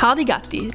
[0.00, 0.70] Hardy Gatti.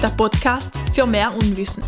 [0.00, 1.82] Der Podcast für mehr Unwissen.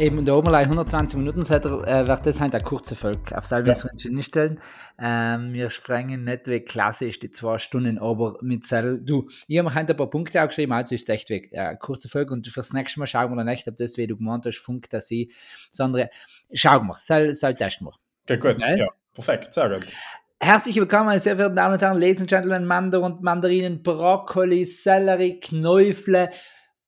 [0.00, 3.36] Eben, der Oberlei 120 Minuten seid ihr, äh, wird das halt eine kurze Folge.
[3.36, 3.76] Auf selber ja.
[3.84, 4.58] wir nicht stellen.
[4.98, 9.74] Ähm, wir sprengen nicht weg klassisch die zwei Stunden, aber mit Sel du, ich habe
[9.74, 11.50] halt ein paar Punkte auch geschrieben, also ist echt weg.
[11.52, 14.16] Äh, kurze Folge und fürs nächste Mal schauen wir dann echt, ob das, wie du
[14.16, 15.34] gemeint hast, funkt, dass ich,
[15.68, 16.08] sondern
[16.50, 17.92] schauen wir, soll, soll testen wir.
[18.22, 19.92] Okay, gut, ja, perfekt, sehr gut.
[20.40, 25.40] Herzlich willkommen, meine sehr verehrten Damen und Herren, Ladies and Gentlemen, und Mandarinen, Brokkoli, Sellerie,
[25.40, 26.30] Knäufle,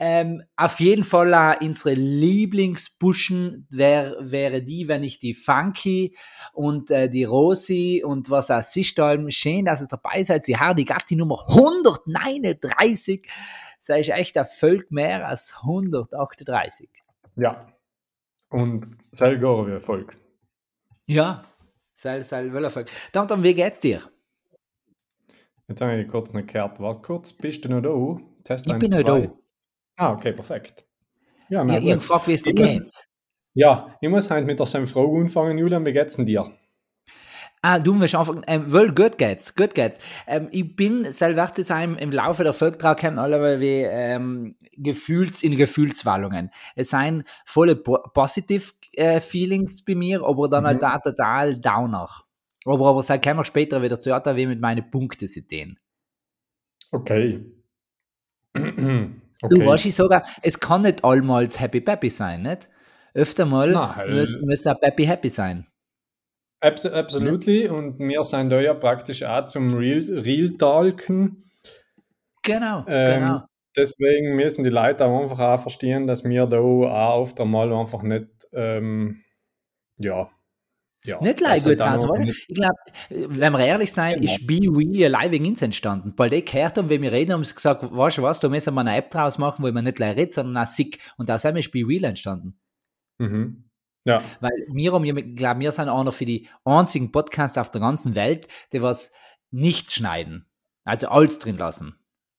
[0.04, 6.16] ähm, auf jeden Fall auch unsere Lieblingsbuschen wär, wäre die, wenn ich die Funky
[6.52, 10.42] und äh, die Rosi und was auch Sistalm, schön, dass es dabei seid.
[10.42, 13.28] Sie haben die Gatti Nummer 139.
[13.86, 16.90] Das ist echt ein Völk mehr als 138.
[17.36, 17.68] Ja.
[18.48, 20.16] Und sehr gar wie Erfolg.
[21.06, 21.44] Ja,
[21.94, 22.88] sehr, sehr wohl Erfolg.
[23.12, 24.02] Dann, dann, wie geht's dir?
[25.68, 26.82] Jetzt habe ich kurz eine Karte.
[26.82, 28.20] Warte kurz, bist du noch da?
[28.42, 29.41] Test ich 1, bin noch da.
[29.96, 30.84] Ah, okay, perfekt.
[31.48, 33.08] Ja, na, ich gefragt, wie es dir geht.
[33.54, 35.58] Ja, ich muss halt mit der Frage anfangen.
[35.58, 36.50] Julian, wie geht's denn dir?
[37.64, 38.42] Ah, du musst anfangen.
[38.48, 39.98] Ähm, wohl, gut geht's, gut geht's.
[40.26, 41.52] Ähm, ich bin selber
[41.84, 46.50] im, im Laufe der Volktrag alle wie ähm, Gefühls, in Gefühlswallungen.
[46.74, 50.86] Es seien volle positive äh, Feelings bei mir, aber dann halt mhm.
[50.86, 52.08] halt total Downer.
[52.64, 55.76] Aber, aber kommen wir später wieder zu wie mit meinen Punktesystem.
[56.90, 57.44] Okay.
[59.42, 59.58] Okay.
[59.58, 62.68] Du weißt ich sogar, es kann nicht allmals Happy Peppy sein, nicht?
[63.14, 65.66] Öfter mal Nein, muss, muss auch Peppy Happy sein.
[66.60, 67.68] Abs absolutely.
[67.68, 71.50] Und wir sind da ja praktisch auch zum Real, Real Talken.
[72.42, 73.42] Genau, ähm, genau.
[73.76, 78.02] Deswegen müssen die Leute auch einfach auch verstehen, dass wir da auch oft einmal einfach
[78.02, 79.22] nicht, ähm,
[79.98, 80.30] ja,
[81.04, 82.76] ja, nicht leicht gut also, Ich glaube,
[83.10, 84.32] wenn wir ehrlich sein, genau.
[84.32, 86.12] ist Be Really Alive wegen uns entstanden.
[86.16, 88.72] Weil die gehört haben, wenn wir reden, haben sie gesagt, weißt du was, da müssen
[88.74, 90.98] wir eine App draus machen, wo man nicht gleich redet, sondern auch sick.
[91.16, 92.58] Und aus dem ist Be Real entstanden.
[93.18, 93.64] Mhm.
[94.04, 94.22] Ja.
[94.40, 98.14] Weil wir haben, ich glaube, wir sind einer für die einzigen Podcasts auf der ganzen
[98.14, 99.12] Welt, die was
[99.50, 100.46] nicht schneiden.
[100.84, 101.96] Also alles drin lassen.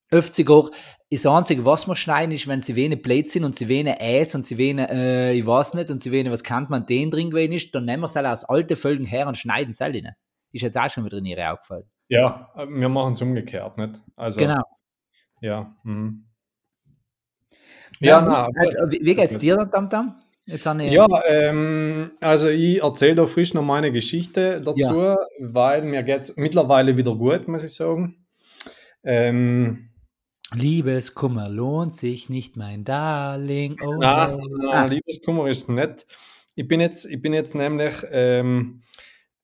[0.10, 0.72] 50 auch,
[1.16, 4.34] das Einzige, was wir schneiden, ist, wenn sie wenig Blade sind und sie wenig Eis
[4.36, 7.30] und sie wenig, äh, ich weiß nicht, und sie wenig, was kann man den drin
[7.30, 9.96] gewesen ist, dann nehmen wir es halt aus alten Folgen her und schneiden es halt
[9.96, 10.14] rein.
[10.52, 11.86] Ist jetzt auch schon wieder in ihre aufgefallen.
[12.08, 14.02] Ja, wir machen es umgekehrt, nicht?
[14.16, 14.64] Also, genau.
[15.42, 15.76] Ja.
[15.84, 16.26] Mhm.
[18.00, 20.20] Ja, ja na, also, wie, geht's dir dann, Tam Tam?
[20.46, 25.18] Ja, ähm, also ich erzähle da frisch noch meine Geschichte dazu, ja.
[25.40, 28.26] weil mir geht es mittlerweile wieder gut, muss ich sagen.
[29.06, 29.93] Ähm,
[30.54, 33.78] Liebeskummer lohnt sich nicht, mein Darling.
[33.82, 34.86] Oh, na, na ah.
[34.86, 36.06] Liebeskummer ist nett.
[36.56, 38.82] Ich bin jetzt, ich bin jetzt nämlich, ähm,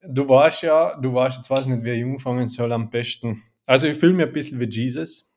[0.01, 3.43] du weißt ja, du weißt, jetzt weiß nicht, wer jung fangen soll am besten.
[3.65, 5.31] Also ich fühle mich ein bisschen wie Jesus.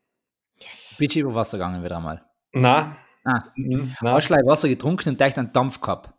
[0.99, 2.23] Bist du über Wasser gegangen wieder einmal?
[2.53, 2.97] Na.
[3.25, 3.45] Ah.
[3.57, 4.13] Mhm, na.
[4.13, 6.11] Hast du Wasser getrunken und echt einen Dampf gehabt?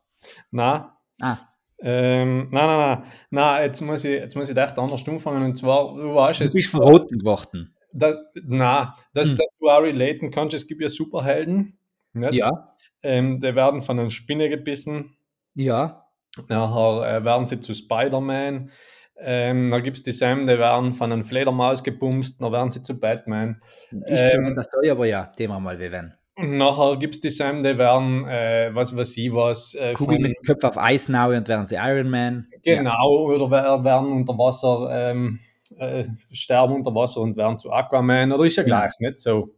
[0.52, 0.98] Na.
[1.22, 1.38] Ah.
[1.80, 5.56] Ähm, nein, nein, nein, nein, jetzt muss ich, jetzt muss ich echt anders anfangen und
[5.56, 6.54] zwar, du weißt es.
[6.54, 9.38] Du bist verroten geworden da, na, dass, hm.
[9.38, 11.78] dass du auch relaten kannst, es gibt ja Superhelden.
[12.14, 12.34] Nicht?
[12.34, 12.68] Ja.
[13.02, 15.16] Ähm, die werden von einer Spinne gebissen.
[15.56, 16.08] Ja.
[16.48, 18.72] Nachher äh, werden sie zu Spider-Man.
[19.18, 22.82] Ähm, dann gibt es die Sam, die werden von einer Fledermaus gebumst, dann werden sie
[22.82, 23.62] zu Batman.
[24.08, 26.14] Ich ähm, das soll aber ja, Thema mal wie wenn.
[26.36, 29.76] Nachher gibt es die Sam, die werden, äh, was weiß ich was.
[29.76, 32.48] Äh, Kugel mit dem Kopf auf Eis und werden sie Iron Man.
[32.64, 32.90] Genau,
[33.30, 33.36] ja.
[33.36, 33.52] oder
[33.84, 35.40] werden unter Wasser ähm,
[35.78, 39.56] äh, sterben unter Wasser und werden zu Aquaman oder ist ja gleich, nicht so.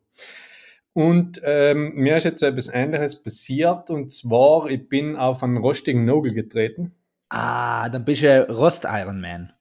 [0.94, 6.06] Und ähm, mir ist jetzt etwas Ähnliches passiert und zwar, ich bin auf einen rostigen
[6.06, 6.96] Nogel getreten.
[7.30, 9.52] Ah, dann bist du Rost-Ironman.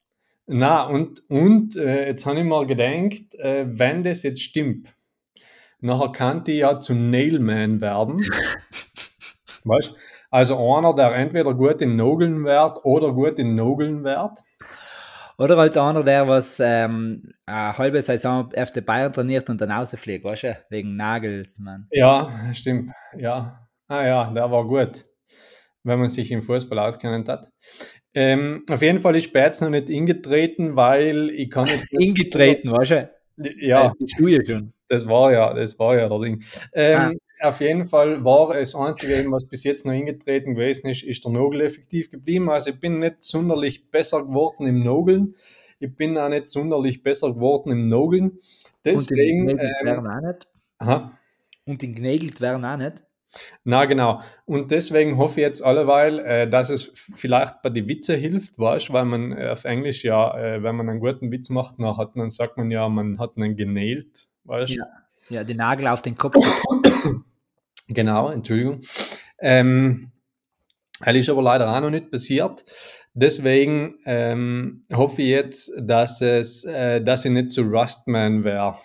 [0.47, 4.93] Na, und, und äh, jetzt habe ich mal gedacht, äh, wenn das jetzt stimmt,
[5.81, 8.15] nachher kann die ja zu Nailman werden.
[9.65, 9.95] weißt
[10.31, 14.41] Also einer, der entweder gut in Nogeln wird oder gut in Nogeln wird.
[15.39, 20.25] Oder halt einer, der was ähm, eine halbe Saison FC Bayern trainiert und dann rausfliegt,
[20.25, 20.59] weißt du?
[20.71, 21.89] Wegen Nagelsmann.
[21.91, 22.93] Ja, stimmt.
[23.17, 23.67] Ja.
[23.89, 25.05] Ah ja, der war gut,
[25.83, 27.51] wenn man sich im Fußball auskennt hat.
[28.15, 31.93] Ähm, auf jeden Fall ist Spätz noch nicht ingetreten, weil ich kann jetzt.
[31.93, 33.11] ingetreten, weißt du?
[33.59, 33.93] Ja.
[33.99, 34.73] Das du ja schon.
[34.89, 36.45] Das war ja, das war ja der Ding.
[36.73, 37.13] Ähm, ah
[37.45, 41.33] auf jeden Fall war es einzige, was bis jetzt noch eingetreten gewesen ist, ist der
[41.33, 42.51] Nogel effektiv geblieben.
[42.51, 45.35] Also ich bin nicht sonderlich besser geworden im Nogeln.
[45.79, 48.39] Ich bin auch nicht sonderlich besser geworden im Nogeln.
[48.85, 49.51] Deswegen.
[49.51, 50.49] Und die ähm, werden auch nicht.
[50.79, 51.19] Aha.
[51.67, 53.03] Und die genägelt werden auch nicht.
[53.65, 54.21] Na genau.
[54.45, 58.93] Und deswegen hoffe ich jetzt alleweil, äh, dass es vielleicht bei den Witze hilft, weißt
[58.93, 62.15] weil man äh, auf Englisch ja, äh, wenn man einen guten Witz macht, dann, hat
[62.15, 64.87] man, sagt man ja, man hat einen genäht, weißt Ja.
[65.31, 66.37] Ja, den Nagel auf den Kopf.
[67.89, 68.81] Genau, Entschuldigung.
[69.41, 70.11] Ähm,
[71.01, 72.65] das ist aber leider auch noch nicht passiert.
[73.15, 78.79] Deswegen ähm, hoffe ich jetzt, dass es, äh, dass ich nicht zu Rustman wäre.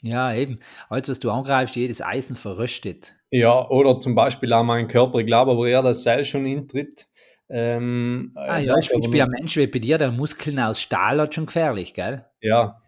[0.00, 0.58] ja, eben.
[0.88, 3.14] Alles, was du angreifst, jedes Eisen verröstet.
[3.30, 5.18] Ja, oder zum Beispiel auch mein Körper.
[5.18, 7.06] Ich glaube aber eher, dass Seil schon intritt.
[7.50, 10.80] Ähm, Ah äh, ja, das ich bin ein Mensch wie bei dir, der Muskeln aus
[10.80, 12.24] Stahl hat schon gefährlich, gell?
[12.40, 12.80] Ja.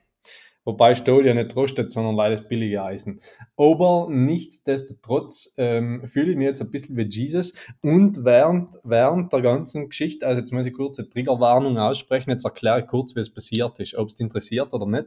[0.66, 3.20] Wobei Stahl ja nicht rostet, sondern leider das billige Eisen.
[3.56, 7.54] Aber nichtsdestotrotz ähm, fühle ich mich jetzt ein bisschen wie Jesus.
[7.84, 12.44] Und während, während der ganzen Geschichte, also jetzt muss ich kurz eine Triggerwarnung aussprechen, jetzt
[12.44, 15.06] erkläre ich kurz, wie es passiert ist, ob es interessiert oder nicht.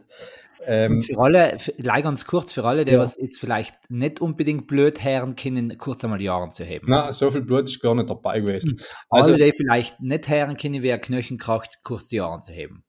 [0.65, 2.99] Ähm, für alle, leider ganz kurz, für alle, die Ja.
[2.99, 6.87] was jetzt vielleicht nicht unbedingt blöd hören können, kurz einmal die Ohren zu heben.
[6.89, 8.77] na, so viel Blut ist gar nicht dabei gewesen.
[9.09, 12.41] Also, Also, alle, die vielleicht nicht hören können, wie ein Knöchel kracht, kurz die Ohren
[12.41, 12.83] zu heben.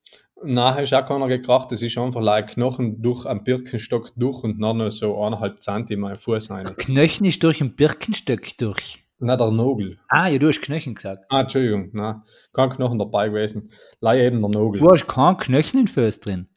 [0.45, 4.61] Nachher ist auch keiner gekracht, es ist einfach like Knochen durch einen Birkenstock durch und
[4.61, 6.75] dann noch so eineinhalb Zentimeter Fuß rein.
[6.77, 9.05] Knöchel ist durch ein Birkenstück durch.
[9.19, 9.99] Na, der Nogel.
[10.09, 11.27] Ah, ja, du hast Knöchel gesagt.
[11.29, 13.71] Ah, Entschuldigung, na, kein Knochen dabei gewesen.
[14.01, 14.81] Leider eben der Nogel.
[14.81, 16.49] Du hast keinen Knöchel in Fuß drin.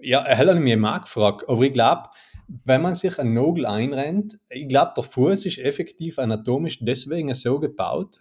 [0.00, 2.08] Ja, er hat mich mal gefragt, aber ich glaube,
[2.64, 7.58] wenn man sich einen Nogel einrennt, ich glaube, der Fuß ist effektiv anatomisch deswegen so
[7.58, 8.18] gebaut,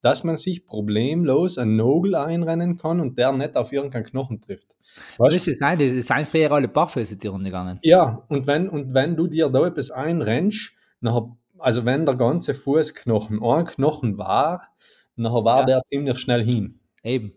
[0.00, 4.76] dass man sich problemlos einen Nogel einrennen kann und der nicht auf irgendeinen Knochen trifft.
[5.18, 5.48] Was Weißt?
[5.48, 5.60] ist das?
[5.60, 7.78] Nein, das sind früher alle Barfüße die Runde gegangen.
[7.82, 12.54] Ja, und wenn, und wenn du dir da etwas einrennst, nachher, also wenn der ganze
[12.54, 14.68] Fußknochen ein Knochen war,
[15.16, 15.66] nachher war Ja.
[15.66, 16.78] der ziemlich schnell hin.
[17.02, 17.32] Eben.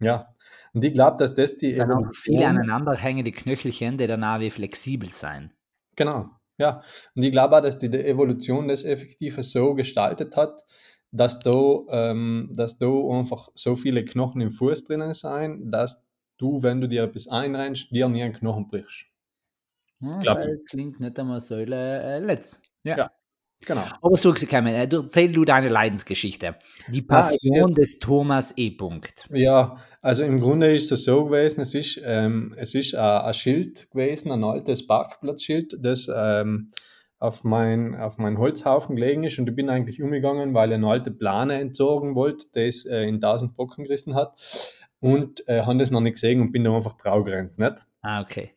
[0.00, 0.34] Ja.
[0.74, 4.06] Und ich glaube, dass das die Es sind auch viele Evolution- aneinander hängende Knöchelchen, die
[4.06, 5.52] dann auch wie flexibel sein.
[5.96, 6.82] Genau, ja.
[7.14, 10.64] Und ich glaube auch, dass die die Evolution das effektiv so gestaltet hat,
[11.12, 16.04] dass da, ähm, dass da einfach so viele Knochen im Fuß drinnen sein, dass
[16.38, 19.06] du, wenn du dir etwas einrennst, dir nie einen Knochen brichst.
[20.00, 22.60] Ja, Glaub das klingt nicht einmal so äh, letzt.
[22.82, 22.96] Ja.
[22.96, 23.10] Ja.
[23.64, 23.84] Genau.
[24.00, 26.56] Aber so gekommen, äh, du erzähl du deine Leidensgeschichte.
[26.88, 28.72] Die Ah, Passion des Thomas E.
[28.72, 29.28] Punkt.
[29.32, 33.34] Ja, also im Grunde ist es so gewesen, es ist, ähm, es ist ein, ein
[33.34, 36.72] Schild gewesen, ein altes Parkplatzschild, das ähm,
[37.22, 40.88] auf, mein, auf meinen Holzhaufen gelegen ist und ich bin eigentlich umgegangen, weil ich eine
[40.88, 44.34] alte Plane entsorgen wollte, das äh, in 1000 Brocken gerissen hat
[44.98, 47.86] und äh, habe das noch nicht gesehen und bin da einfach gerannt, nicht?
[48.02, 48.54] Ah, okay.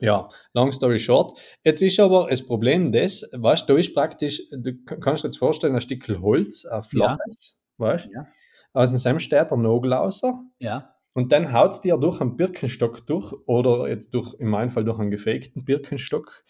[0.00, 1.38] Ja, long story short.
[1.64, 5.38] Jetzt ist aber das Problem das, weißt du, da ist praktisch, du kannst dir jetzt
[5.38, 8.26] vorstellen, ein Stück Holz, ein flaches, weißt Ja.
[8.72, 10.22] Aus dem steht der Nagel raus
[10.60, 10.94] Ja.
[11.12, 14.84] und dann haut es dir durch einen Birkenstock durch oder jetzt durch, in meinem Fall
[14.84, 16.44] durch einen gefakten Birkenstock.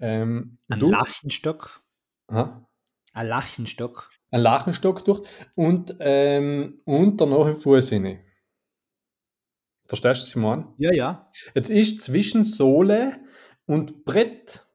[0.00, 1.82] Ähm, Ein durch, Lachenstock.
[2.28, 2.66] Aha,
[3.12, 4.08] Ein Lachenstock.
[4.30, 5.22] einen Lachenstock durch
[5.56, 8.20] und, ähm, und danach im Fuß rein.
[9.86, 10.72] Verstehst du, was ich meine?
[10.78, 11.30] Ja, ja.
[11.54, 13.18] Jetzt ist zwischen Sohle
[13.66, 14.66] und Brett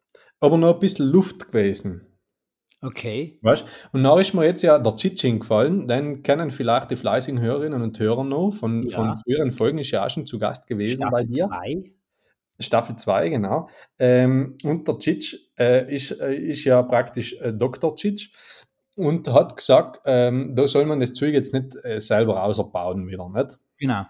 [0.41, 2.11] aber noch ein bisschen Luft gewesen.
[2.81, 3.39] Okay.
[3.41, 3.65] Weißt?
[3.93, 7.81] Und dann ist mir jetzt ja der Chitching gefallen, den kennen vielleicht die fleißigen Hörerinnen
[7.81, 8.97] und Hörer noch von, Ja.
[8.97, 11.47] von früheren Folgen, ist ja auch schon zu Gast gewesen bei Staffel dir.
[11.49, 11.91] 2.
[12.59, 13.69] Staffel 2, genau.
[13.99, 17.95] Ähm, und der Chitch äh, ist, äh, ist ja praktisch äh, Dr.
[17.95, 18.31] Chitch
[18.95, 23.29] und hat gesagt, ähm, da soll man das Zeug jetzt nicht äh, selber ausbauen wieder,
[23.29, 23.57] nicht?
[23.77, 24.05] Genau.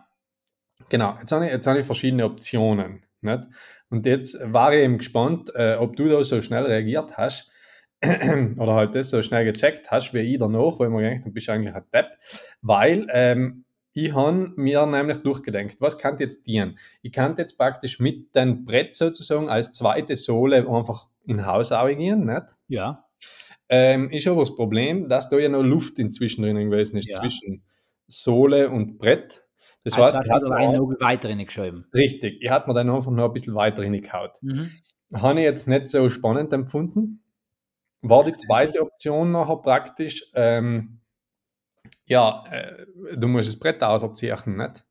[0.89, 3.03] Genau, jetzt habe ich, jetzt habe ich verschiedene Optionen.
[3.21, 3.43] Nicht?
[3.89, 7.49] Und jetzt war ich eben gespannt, äh, ob du da so schnell reagiert hast
[8.03, 11.49] oder halt das so schnell gecheckt hast wie ich danach, weil gedacht habe, du bist
[11.49, 12.07] eigentlich ein Depp,
[12.61, 13.64] weil ähm,
[13.95, 16.77] ich habe mir nämlich durchgedenkt, was kann jetzt dienen?
[17.01, 22.25] Ich kann jetzt praktisch mit dem Brett sozusagen als zweite Sohle einfach in Haus gehen,
[22.25, 22.55] nicht?
[22.67, 23.05] Ja.
[23.69, 27.19] Ähm, ist aber das Problem, dass da ja noch Luft inzwischen drinnen gewesen ist, Ja.
[27.21, 27.63] zwischen
[28.07, 29.43] Sohle und Brett.
[29.85, 31.87] Das Also heißt, ich hatte einen Nogel weiter reingeschoben.
[31.93, 34.37] Richtig, ich hatte mir dann einfach noch ein bisschen weiter hingehaut.
[34.41, 34.71] Mhm.
[35.13, 37.23] Habe ich jetzt nicht so spannend empfunden.
[38.01, 40.99] War die zweite Option nachher praktisch, ähm,
[42.05, 44.83] ja, äh, du musst das Brett auserziehen, nicht?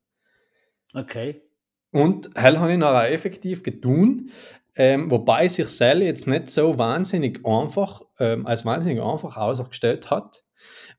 [0.92, 1.42] Okay.
[1.90, 4.30] Und hell habe ich nachher effektiv getun,
[4.76, 10.43] ähm, wobei sich Sell jetzt nicht so wahnsinnig einfach, ähm, als wahnsinnig einfach ausgestellt hat,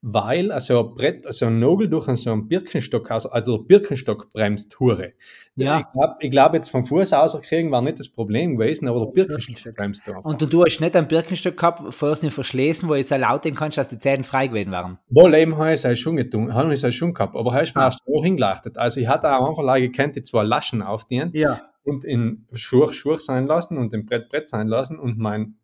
[0.08, 4.80] weil also ein Brett, also ein Nagel durch so einen Birkenstock, also, also Birkenstock bremst
[4.80, 5.14] Hure.
[5.56, 5.80] Ja.
[5.80, 9.74] Ich glaube, glaub, jetzt vom Fuß auskriegen war nicht das Problem gewesen, aber der Birkenstock
[9.76, 10.24] bremst einfach.
[10.24, 13.56] Und du, hast nicht einen Birkenstock gehabt, vorher nicht verschließen, wo ich so laut den
[13.56, 15.00] kannst, dass die Zähne frei gewesen waren.
[15.10, 17.74] Wohl eben habe ich es schon getan, habe ich es schon gehabt, aber habe ich
[17.74, 17.86] mir Ah.
[17.86, 18.78] erst auch hingelachtet.
[18.78, 21.62] Also ich hatte am Anfang gekannt, die zwei Laschen aufdienen Ja.
[21.84, 25.56] und in Schurch Schurch sein lassen und im Brett Brett sein lassen und mein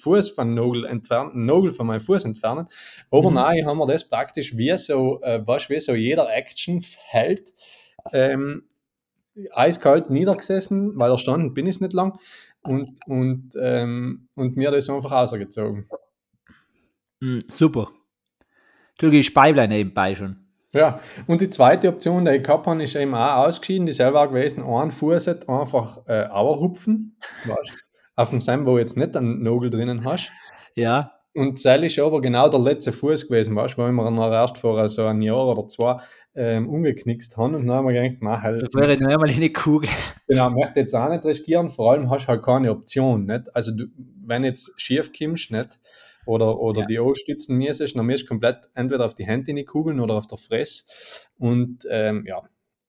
[0.00, 2.66] Fuß von Nogel entfernen, Nogel von meinem Fuß entfernen.
[3.10, 3.36] Aber mhm.
[3.36, 7.52] nein, haben wir das praktisch wie so, äh, weißt, wie so jeder Action hält.
[8.12, 8.64] Ähm,
[9.52, 12.18] eiskalt niedergesessen, weil er standen bin ich nicht lang
[12.62, 15.88] und, und, ähm, und mir das einfach ausgezogen.
[17.20, 17.90] Mm, super.
[18.98, 20.36] Du gehst Beiblein nebenbei schon.
[20.72, 24.26] Ja, und die zweite Option, die ich gehabt habe, ist eben auch ausgeschieden, die selber
[24.26, 27.84] gewesen, ein Fuß einfach äh, hupfen, weißt,
[28.16, 30.30] auf dem Sam, wo du jetzt nicht einen Nogel drinnen hast.
[30.74, 31.12] Ja.
[31.36, 34.88] Und das ist aber genau der letzte Fuß gewesen, weißt, weil wir noch erst vor
[34.88, 35.96] so einem Jahr oder zwei
[36.36, 38.62] ähm, umgeknickst haben und dann haben wir gedacht, mach halt.
[38.62, 39.90] Das wäre nur einmal in die Kugel.
[40.28, 43.54] Genau, möchte jetzt auch nicht riskieren, vor allem hast du halt keine Option, nicht?
[43.54, 43.86] Also du,
[44.24, 45.80] wenn jetzt schief kommst, nicht?
[46.24, 46.86] Oder, oder ja.
[46.86, 50.00] die O-Stützen mir ist, dann musst du komplett entweder auf die Hände in die Kugeln
[50.00, 50.84] oder auf der Fresse.
[51.36, 52.42] Und ähm, ja,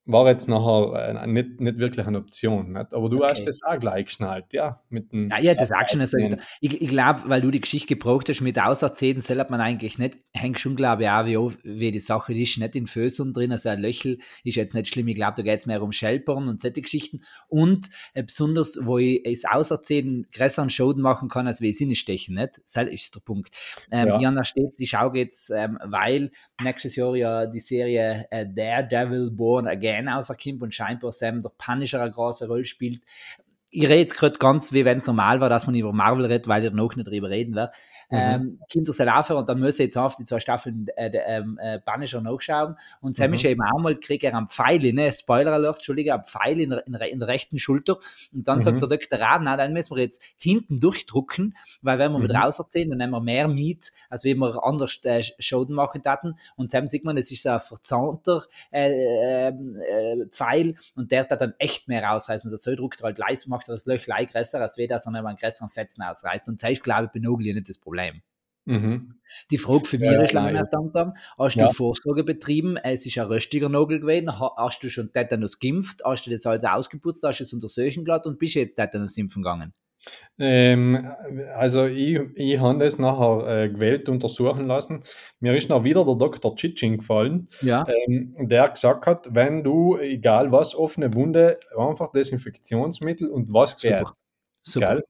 [0.06, 2.74] war jetzt nachher äh, nicht, nicht wirklich eine Option.
[2.74, 2.94] Nicht?
[2.94, 3.28] Aber du okay.
[3.32, 4.82] hast das auch gleich geschnallt, ja?
[4.90, 6.02] Mit dem ja, ja, das auch schon.
[6.02, 6.18] Also,
[6.62, 10.18] ich ich glaube, weil du die Geschichte gebraucht hast mit Auserzählen, soll man eigentlich nicht,
[10.34, 13.70] hängt schon, glaube ich, auch, wie, wie die Sache ist, nicht in Fösung drin, also
[13.70, 16.62] ein Löchel ist jetzt nicht schlimm, ich glaube, da geht es mehr um Schelpern und
[16.62, 21.72] solche Geschichten und äh, besonders, wo ich es Auserzählen größeren Schoden machen kann, als wie
[21.72, 22.62] es stechen, nicht?
[22.64, 23.56] Das ist der Punkt.
[23.92, 24.20] Ähm, ja.
[24.20, 26.32] Jana steht, ich schaue jetzt, ähm, weil
[26.62, 31.52] nächstes Jahr ja die Serie äh, Daredevil Born Again Fan rauskommt und scheinbar Sam der
[31.58, 33.02] Punisher eine große Rolle spielt.
[33.70, 36.48] Ich rede jetzt gerade ganz, wie wenn es normal war, dass man über Marvel redet,
[36.48, 37.74] weil ich noch nicht drüber reden werde.
[38.10, 38.18] Mhm.
[38.18, 41.80] Ähm, Kinder soll aufhören und dann ich jetzt auf die zwei Staffeln äh, ähm, äh,
[41.80, 42.76] Punisher nachschauen.
[43.02, 43.36] Und Sam mhm.
[43.36, 45.12] ist eben auch mal, kriegt er einen Pfeil, ne?
[45.12, 47.98] Spoiler Alert, Entschuldige, einen Pfeil in, in, in der rechten Schulter.
[48.34, 48.64] Und dann mhm.
[48.64, 49.20] sagt der Dr.
[49.20, 52.24] Rad, na, dann müssen wir jetzt hinten durchdrucken, weil wenn wir mhm.
[52.24, 56.36] wieder rauserzählen, dann nehmen wir mehr Miet, als wenn wir anders äh, Schoden machen hatten.
[56.56, 61.28] Und Sam sieht man, es ist so ein verzahnter äh, ähm, äh, Pfeil und der
[61.30, 62.50] hat dann echt mehr rausreißen.
[62.50, 65.06] Also so druckt er halt leise, macht er das Löch leicht größer, als wenn das
[65.06, 66.48] er einen größeren Fetzen ausreißt.
[66.48, 67.95] Und ist, glaube ich, Nogli nicht das Problem.
[67.96, 68.22] Problem.
[68.68, 69.20] Mhm.
[69.52, 71.68] Die Frage für mich ja, ist lange haben, hast ja.
[71.68, 76.26] du Vorsorge betrieben, es ist ein röstiger Nagel gewesen, hast du schon Tetanus geimpft, hast
[76.26, 79.74] du das alles ausgeputzt, hast du es untersuchen gelassen und bist jetzt Tetanus impfen gegangen?
[80.38, 81.12] Ähm,
[81.56, 85.04] also ich, ich habe das nachher äh, gewählt untersuchen lassen.
[85.40, 86.56] Mir ist noch wieder der Dr.
[86.56, 87.86] Chiching gefallen, ja.
[88.08, 94.14] ähm, der gesagt hat, wenn du, egal was, offene Wunde, einfach Desinfektionsmittel und was Super.
[94.64, 94.88] Super.
[94.88, 95.04] Geil.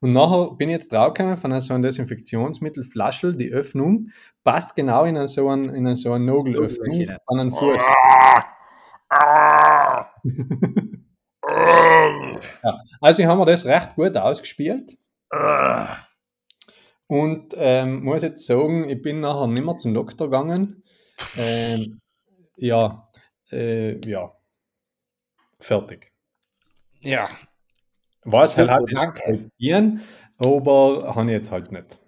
[0.00, 4.08] Und nachher bin ich jetzt draufgekommen von so einem Desinfektionsmittel Flaschel, die Öffnung
[4.42, 7.82] passt genau in so einen, in so einen Nogelöffnung an einen Fuß.
[12.62, 14.96] ja, also haben wir das recht gut ausgespielt.
[17.06, 20.82] Und ähm, muss jetzt sagen, ich bin nachher nicht mehr zum Doktor gegangen.
[21.36, 22.00] Ähm,
[22.56, 23.04] ja,
[23.50, 24.32] äh, ja,
[25.58, 26.12] fertig.
[27.00, 27.28] Ja,
[28.24, 28.98] was halt hat es
[30.38, 31.98] aber habe ich jetzt halt nicht.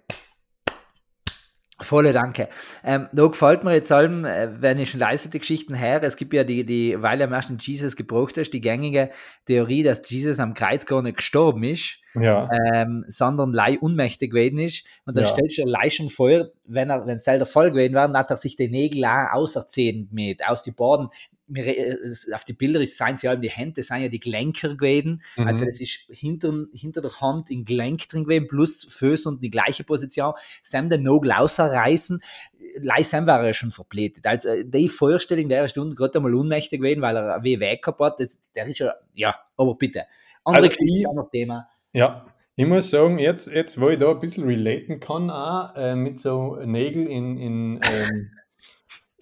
[1.83, 2.49] Volle Danke.
[2.83, 6.15] Ähm, da gefällt mir jetzt allem, äh, wenn ich schon leise die Geschichten her, es
[6.15, 9.09] gibt ja die, die, weil er am ersten Jesus gebraucht ist, die gängige
[9.45, 12.49] Theorie, dass Jesus am Kreuz gar nicht gestorben ist, ja.
[12.73, 14.85] ähm, sondern lei unmächtig gewesen ist.
[15.05, 15.31] Und dann ja.
[15.31, 18.29] stellst du lei schon vor, wenn er, wenn es der voll gewesen wäre, dann hat
[18.29, 21.09] er sich die Nägel auch auserzählt mit, aus die Boden
[22.33, 25.21] auf die Bilder seien sie ja die Hände, sind ja die Gelenker gewesen.
[25.35, 25.47] Mhm.
[25.47, 29.49] Also das ist hinter, hinter der Hand in Gelenk drin gewesen, plus Füße und die
[29.49, 30.33] gleiche Position.
[30.63, 32.21] Sam den Nagel ausreißen,
[32.81, 34.25] Leih Sam war ja schon verblätet.
[34.25, 38.41] Also die Vorstellung der Stunde gerade einmal unmächtig gewesen, weil er wie weg hat, das,
[38.55, 40.03] der ist ja, ja, aber bitte.
[40.43, 41.67] Andere also ich, Thema.
[41.93, 45.95] Ja, ich muss sagen, jetzt, jetzt wo ich da ein bisschen relaten kann, auch äh,
[45.95, 48.31] mit so Nägeln in, in ähm,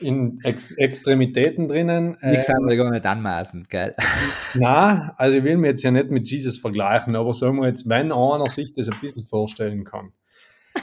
[0.02, 2.18] in Ex Extremitäten drinnen.
[2.22, 3.96] Nichts äh, anderes gar nicht anmaßen, gell?
[4.56, 7.88] Na, also ich will mir jetzt ja nicht mit Jesus vergleichen, aber sagen wir jetzt,
[7.88, 10.12] wenn einer sich das ein bisschen vorstellen kann,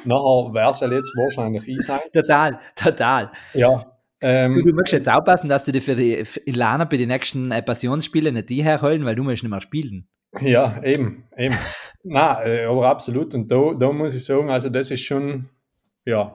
[0.04, 2.00] nachher wäre es ja jetzt wahrscheinlich ich sein.
[2.12, 3.30] Total, total.
[3.54, 3.82] Ja.
[4.20, 7.50] Ähm, du, du möchtest jetzt aufpassen, dass du dir für die Ilana bei den nächsten
[7.52, 10.08] äh, Passionsspielen nicht die herholen, weil du möchtest nicht mehr spielen.
[10.40, 11.56] Ja, eben, eben.
[12.02, 13.34] Na, äh, aber absolut.
[13.34, 15.48] Und da, da muss ich sagen, also das ist schon,
[16.04, 16.34] ja,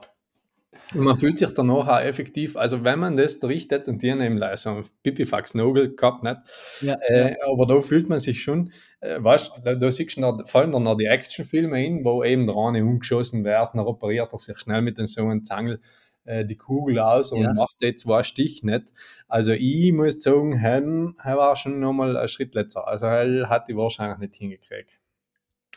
[0.92, 4.20] und man fühlt sich danach auch effektiv, also wenn man das richtet und die haben
[4.20, 6.36] eben so ein Pipifax-Nogel gehabt, nicht?
[6.80, 7.36] Ja, äh, ja.
[7.50, 10.82] aber da fühlt man sich schon, äh, weißt da, da siehst du, noch, fallen dann
[10.82, 14.82] noch die Actionfilme hin, wo eben der eine umgeschossen wird, dann operiert er sich schnell
[14.82, 15.80] mit so einem Zangel
[16.24, 17.52] äh, die Kugel aus und ja.
[17.52, 18.92] macht jetzt zwei Stich nicht.
[19.28, 22.86] Also ich muss sagen, er war schon nochmal ein Schritt letzter.
[22.88, 24.98] Also er hat die wahrscheinlich nicht hingekriegt.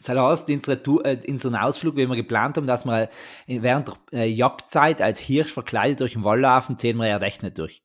[0.03, 0.09] Das
[1.03, 3.09] äh, unseren Ausflug, wie wir geplant haben, dass wir
[3.47, 7.43] während der äh, Jagdzeit als Hirsch verkleidet durch den Wall laufen, zählen wir ja recht
[7.43, 7.83] nicht durch.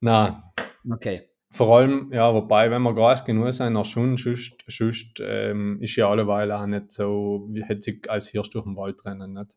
[0.00, 0.52] Na.
[0.90, 1.22] Okay.
[1.50, 5.96] Vor allem, ja, wobei, wenn wir Gas genug sind, auch schon, sonst, sonst ähm, ist
[5.96, 9.56] ja alleweil auch nicht so, wie hätte sich als Hirsch durch den Wald rennen, nicht?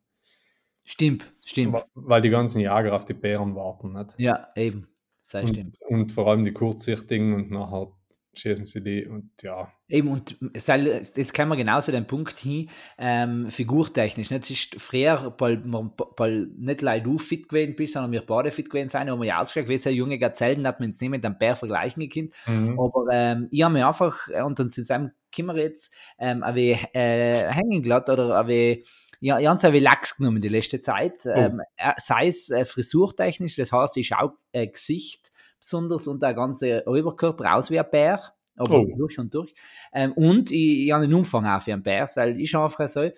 [0.84, 1.84] Stimmt, stimmt.
[1.94, 4.16] Weil die ganzen Jager auf die Bären warten, nicht?
[4.18, 4.88] Ja, eben.
[5.22, 5.78] Sei Und, stimmt.
[5.88, 7.92] und vor allem die kurzsichtigen und nachher
[8.34, 9.72] schießen sie die und ja.
[9.90, 14.30] Eben, und jetzt kommen wir genau zu dem Punkt hin, ähm, figurtechnisch.
[14.30, 14.44] Nicht?
[14.46, 18.88] Es ist früher, weil nicht leider du fit gewesen bist, sondern wir beide fit gewesen
[18.88, 21.38] sein, haben wir ja ausgeschlagen, wie so junge Gazellen, hat man jetzt nicht mit einem
[21.38, 22.32] Bär vergleichen können.
[22.48, 22.80] Mhm.
[22.80, 26.56] Aber ähm, ich habe mir einfach, äh, und dann zusammen können wir jetzt, ähm, ein
[26.56, 28.88] wenig äh, hängen gelassen oder ein wenig,
[29.20, 31.26] ja, es ein wenig lax genommen die letzte Zeit.
[31.26, 35.31] Ähm, äh, sei es äh, frisurtechnisch, das heißt, ich schaue äh, Gesicht
[35.62, 38.20] besonders und der ganze Oberkörper aus wie ein Bär.
[38.58, 38.96] Aber Oh.
[38.98, 39.54] durch und durch.
[39.94, 43.10] Ähm, und ich, ich habe einen Umfang auch für einen Bär, weil ich einfach so,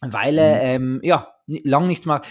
[0.00, 2.22] weil, äh, ähm, ja, lang nichts mehr.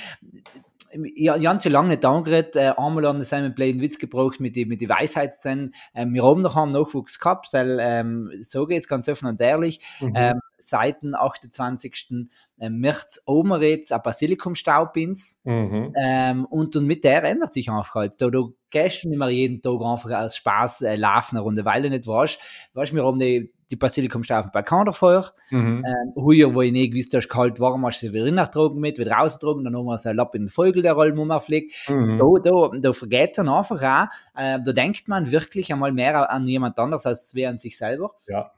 [1.16, 4.70] Ja, habe so lange nicht angeredet, äh, einmal an seinem blöden Witz gebraucht mit den
[4.70, 5.76] mit die Weisheitszähnen.
[5.94, 9.82] Ähm, wir haben noch einen Nachwuchs gehabt, weil, ähm, so geht's ganz offen und ehrlich.
[10.00, 10.14] Mhm.
[10.16, 12.28] Ähm, seit dem 28.
[12.60, 15.42] ähm, März oben jetzt ein Basilikumstaubins.
[15.44, 15.94] Mhm.
[15.96, 18.20] Ähm, und, und mit der ändert sich einfach halt.
[18.20, 21.84] Du, du gehst nicht mehr jeden Tag einfach aus Spaß äh, laufen eine Runde, weil
[21.84, 22.40] du nicht weißt,
[22.74, 25.32] weißt wir haben die, die Basilikumstaub auf dem Balkon davor.
[25.50, 25.86] Mhm.
[25.86, 28.98] Ähm, heuer, wo ich nicht gewusst habe, kalt warm, hast du sie wieder nachgetragen mit,
[28.98, 31.90] wieder rausgetragen, dann haben wir so einen Lapp in den Vogel, der Roll rumfliegt.
[31.90, 32.18] Mhm.
[32.18, 34.40] Da, da, da vergeht es dann einfach auch.
[34.40, 38.12] Äh, da denkt man wirklich einmal mehr an jemand anderes als wie an sich selber.
[38.28, 38.52] Ja.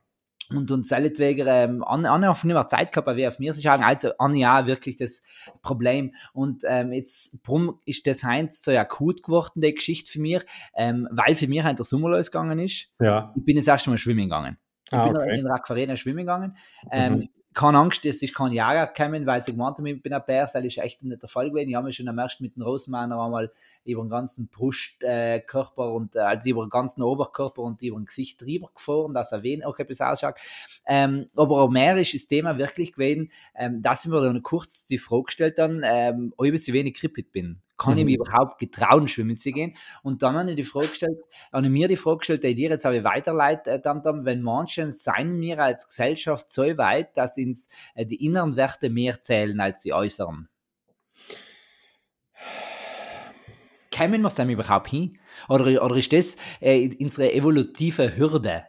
[0.55, 3.83] Und und seinetwegen, ähm, Anne, Anne hat nicht mehr Zeit gehabt, wie auf mir schauen.
[3.83, 5.23] Also, Anne, ja, wirklich das
[5.61, 6.13] Problem.
[6.33, 10.43] Und ähm, jetzt, warum ist das Heinz so akut geworden, die Geschichte für mich?
[10.75, 12.89] Ähm, weil für mich ein der Sommer losgegangen ist.
[12.99, 13.33] Ja.
[13.35, 14.57] Ich bin das erste Mal schwimmen gegangen.
[14.87, 15.37] Ich Ah, bin okay.
[15.37, 16.57] in der Aquarena schwimmen gegangen.
[16.91, 17.29] Ähm, Mhm.
[17.53, 20.49] Keine Angst, es ist kein Jager gekommen, weil sie gemeint haben, ich bin ein Bär,
[20.51, 21.69] das ist echt nicht der Fall gewesen.
[21.69, 23.51] Ich habe mich schon am ersten mit dem Rosenmanner einmal
[23.83, 28.41] über den ganzen Brustkörper äh, und also über den ganzen Oberkörper und über den Gesicht
[28.41, 30.35] drüber gefahren, dass er wen auch etwas ausschaut.
[30.87, 34.85] Ähm, aber auch mehr ist das Thema wirklich gewesen, ähm, dass ich mir dann kurz
[34.85, 37.61] die Frage gestellt dann, ähm, ob ich so wenig krippig bin.
[37.81, 38.11] Kann ich Mhm.
[38.11, 39.75] mich überhaupt getrauen, schwimmen zu gehen?
[40.03, 41.17] Und dann habe ich die Frage gestellt,
[41.51, 44.41] habe ich mir die Frage gestellt, die dir jetzt habe ich weiterleitet, äh, dann, wenn
[44.43, 49.59] manchen seien wir als Gesellschaft so weit, dass uns äh, die inneren Werte mehr zählen
[49.59, 50.47] als die äußeren.
[53.89, 55.17] Kämen wir es dann überhaupt hin?
[55.49, 58.65] Oder, oder ist das äh, unsere evolutive Hürde?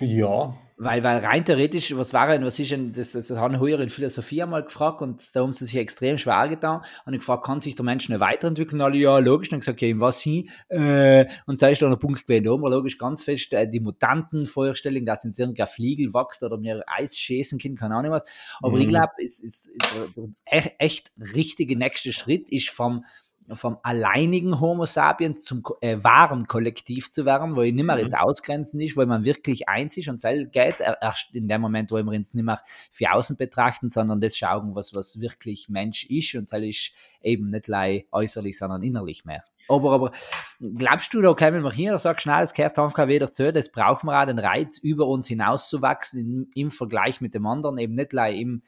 [0.00, 0.54] Ja.
[0.82, 3.90] Weil, weil rein theoretisch, was war denn, was ist denn, das, das haben heuer in
[3.90, 7.60] Philosophie einmal gefragt und da haben sie sich extrem schwer getan und ich gefragt, kann
[7.60, 8.80] sich der Mensch nicht weiterentwickeln?
[8.80, 10.48] Alle, ja, logisch, dann gesagt, ja, in was hin?
[10.70, 13.68] Äh, und da ist dann der Punkt gewesen, da haben wir logisch ganz fest äh,
[13.68, 18.24] die Mutantenvorstellung, dass uns irgendein Fliegel wächst oder mir Eis schießen können, keine Ahnung was.
[18.62, 18.82] Aber Mhm.
[18.82, 20.08] ich glaube, ist, ist, ist der
[20.46, 23.04] echt, echt richtige nächste Schritt ist vom
[23.54, 28.00] vom alleinigen Homo sapiens zum äh, wahren Kollektiv zu werden, wo ich nicht mehr Mhm.
[28.02, 31.60] das Ausgrenzen ist, wo man wirklich eins ist und selbst geht er- erst in dem
[31.60, 32.60] Moment, wo wir uns nicht mehr
[32.92, 37.50] für außen betrachten, sondern das schauen, was, was wirklich Mensch ist und das ist eben
[37.50, 39.42] nicht lei äußerlich, sondern innerlich mehr.
[39.68, 40.12] Aber, aber
[40.60, 43.52] glaubst du, da kommen wir hier oder sagst du, nein, das gehört einfach wieder zu,
[43.52, 47.78] das brauchen wir auch den Reiz, über uns hinauszuwachsen im, im Vergleich mit dem anderen,
[47.78, 48.62] eben nicht lei im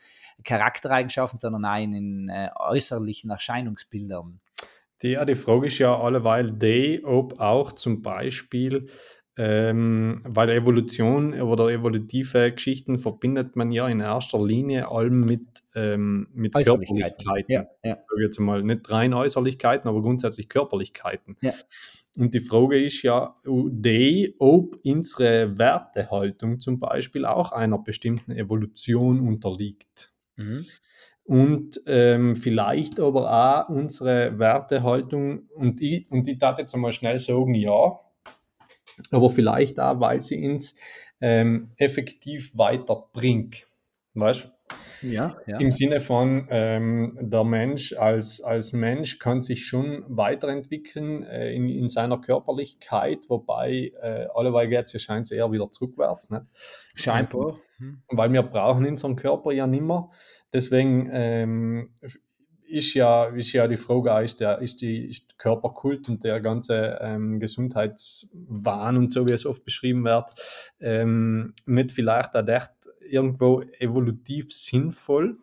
[0.44, 4.40] Charaktereigenschaften, sondern auch in den äh, äußerlichen Erscheinungsbildern.
[5.02, 8.88] Die, ja, die Frage ist ja alleweil die, ob auch zum Beispiel,
[9.36, 16.28] ähm, weil Evolution oder evolutive Geschichten verbindet man ja in erster Linie allem mit, ähm,
[16.34, 16.52] mit.
[16.52, 17.46] Körperlichkeiten.
[17.48, 17.96] Ja, ja.
[18.20, 21.36] Jetzt mal nicht rein Äußerlichkeiten, aber grundsätzlich Körperlichkeiten.
[21.40, 21.52] Ja.
[22.16, 29.26] Und die Frage ist ja, die, ob unsere Wertehaltung zum Beispiel auch einer bestimmten Evolution
[29.26, 30.12] unterliegt.
[30.36, 30.66] Mhm.
[31.24, 37.18] Und ähm, vielleicht aber auch unsere Wertehaltung, und ich, und ich darf jetzt einmal schnell
[37.18, 38.00] sagen, ja,
[39.10, 40.76] aber vielleicht auch, weil sie uns
[41.20, 43.66] ähm, effektiv weiterbringt.
[44.14, 44.50] Weißt
[45.02, 45.58] Ja, ja.
[45.58, 51.68] Im Sinne von, ähm, der Mensch als, als Mensch kann sich schon weiterentwickeln äh, in,
[51.68, 56.30] in seiner Körperlichkeit, wobei äh, alleweil geht es ja scheint eher wieder zurückwärts.
[56.30, 56.44] Nicht?
[56.94, 57.58] Scheinbar.
[57.82, 58.02] Mhm.
[58.08, 60.08] weil wir brauchen unseren Körper ja nicht mehr.
[60.52, 61.90] Deswegen ähm,
[62.66, 66.98] ist, ja, ist ja die Frage, ist der, ist die ist Körperkult und der ganze
[67.00, 70.30] ähm, Gesundheitswahn und so, wie es oft beschrieben wird,
[70.80, 75.38] ähm, nicht vielleicht auch echt irgendwo evolutiv sinnvoll.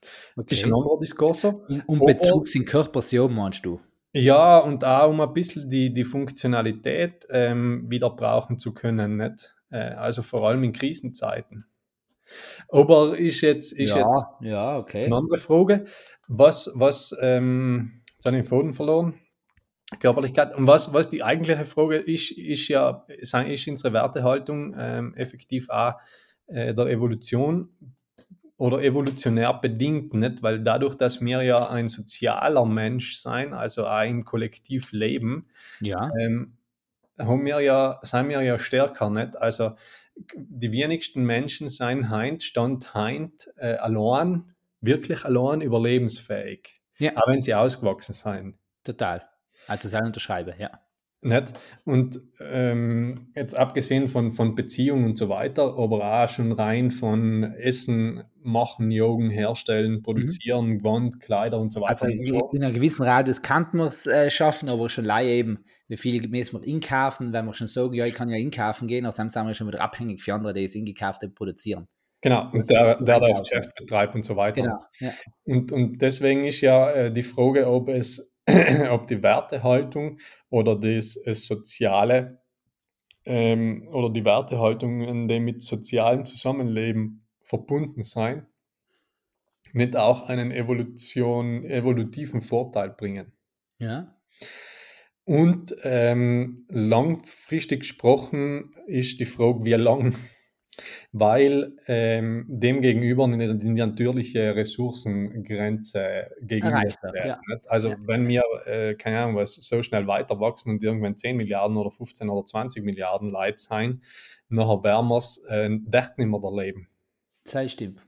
[0.00, 0.64] Ist ein Okay.
[0.64, 1.44] anderer Diskurs.
[1.44, 3.80] Um, um Bezug in Körpersion meinst du?
[4.14, 9.54] Ja, und auch um ein bisschen die, die Funktionalität ähm, wieder brauchen zu können, nicht?
[9.70, 11.66] Äh, also vor allem in Krisenzeiten.
[12.68, 15.06] Aber ist jetzt, ist ja, jetzt ja, okay.
[15.06, 15.84] eine andere Frage.
[16.28, 19.14] Was, was, ähm, jetzt habe ich den Faden verloren.
[20.00, 20.54] Körperlichkeit.
[20.54, 23.34] Und was, was die eigentliche Frage ist, ist ja, ist
[23.68, 25.94] unsere Wertehaltung ähm, effektiv auch
[26.46, 27.70] äh, der Evolution
[28.58, 30.42] oder evolutionär bedingt, nicht?
[30.42, 35.46] Weil dadurch, dass wir ja ein sozialer Mensch sein, also auch im Kollektiv leben,
[35.80, 36.10] Ja.
[36.20, 36.57] ähm,
[37.18, 39.36] haben wir ja, sind wir ja stärker, nicht?
[39.36, 39.72] Also
[40.34, 46.74] die wenigsten Menschen sein heint, stand heint äh, allein, wirklich allein überlebensfähig.
[46.98, 47.16] Ja.
[47.16, 48.58] Auch wenn sie ausgewachsen sein.
[48.84, 49.22] Total.
[49.66, 50.70] Also sein unterschreibe, ja.
[51.20, 51.52] Nicht?
[51.84, 57.42] Und ähm, jetzt abgesehen von, von Beziehungen und so weiter, aber auch schon rein von
[57.42, 62.02] Essen, Machen, Jogen, Herstellen, Produzieren, Gewand, Kleider und so weiter.
[62.02, 65.64] Also in, in einem gewissen Radius kann man es äh, schaffen, aber schon leider eben,
[65.88, 69.06] wie viel müssen wir inkaufen, wenn wir schon sagen, ja, ich kann ja inkaufen gehen,
[69.06, 71.88] aber dann sind wir schon wieder abhängig für andere, die das Ingekaufte produzieren.
[72.20, 74.62] Genau, und der, der das Geschäft betreibt und so weiter.
[74.62, 74.80] Genau.
[74.98, 75.12] Ja.
[75.44, 78.36] Und, und deswegen ist ja äh, die Frage, ob es,
[78.90, 80.18] ob die Wertehaltung
[80.50, 82.42] oder das, das Soziale
[83.24, 88.46] ähm, oder die Wertehaltungen, die mit sozialem Zusammenleben verbunden sein,
[89.72, 93.32] nicht auch einen Evolution, evolutiven Vorteil bringen.
[93.78, 94.14] ja.
[95.28, 100.14] Und ähm, langfristig gesprochen ist die Frage, wie lang,
[101.12, 107.38] weil ähm, demgegenüber eine, die natürliche Ressourcengrenze gegenüber wird, ja.
[107.66, 107.96] Also Ja.
[108.06, 111.90] wenn wir, äh, keine Ahnung, was so schnell weiter wachsen und irgendwann 10 Milliarden oder
[111.90, 114.00] 15 oder 20 Milliarden Leute sein,
[114.48, 116.88] nachher werden wir es äh, nicht mehr erleben.
[117.44, 118.00] Das stimmt.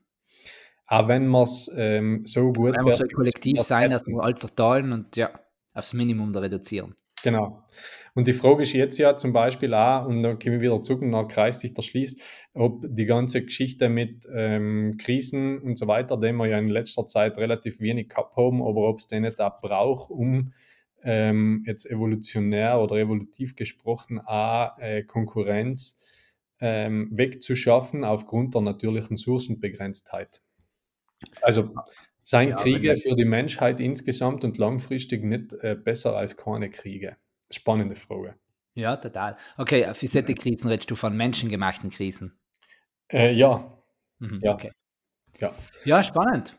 [0.86, 4.40] Auch wenn wir es ähm, so gut Wenn wir so kollektiv sein, dass wir alles
[4.56, 5.38] teilen und ja,
[5.74, 6.94] aufs Minimum da reduzieren.
[7.22, 7.62] Genau.
[8.14, 11.02] Und die Frage ist jetzt ja zum Beispiel auch, und dann kommen wir wieder zurück
[11.02, 12.20] und dann kreist sich der Schließ,
[12.54, 17.06] ob die ganze Geschichte mit ähm, Krisen und so weiter, den wir ja in letzter
[17.06, 20.52] Zeit relativ wenig gehabt haben, aber ob es den nicht auch braucht, um
[21.02, 26.04] ähm, jetzt evolutionär oder evolutiv gesprochen auch äh, Konkurrenz
[26.60, 30.42] ähm, wegzuschaffen aufgrund der natürlichen Ressourcenbegrenztheit.
[31.40, 31.74] Also
[32.30, 37.16] seien Ja, Kriege für die Menschheit insgesamt und langfristig nicht äh, besser als keine Kriege?
[37.50, 38.36] Spannende Frage.
[38.74, 39.36] Ja, total.
[39.58, 42.38] Okay, für solche Krisen redest du von menschengemachten Krisen.
[43.12, 43.76] Äh, ja,
[44.22, 44.54] Mhm, Ja.
[44.54, 44.70] Okay.
[45.40, 45.54] ja.
[45.84, 46.56] Ja, spannend.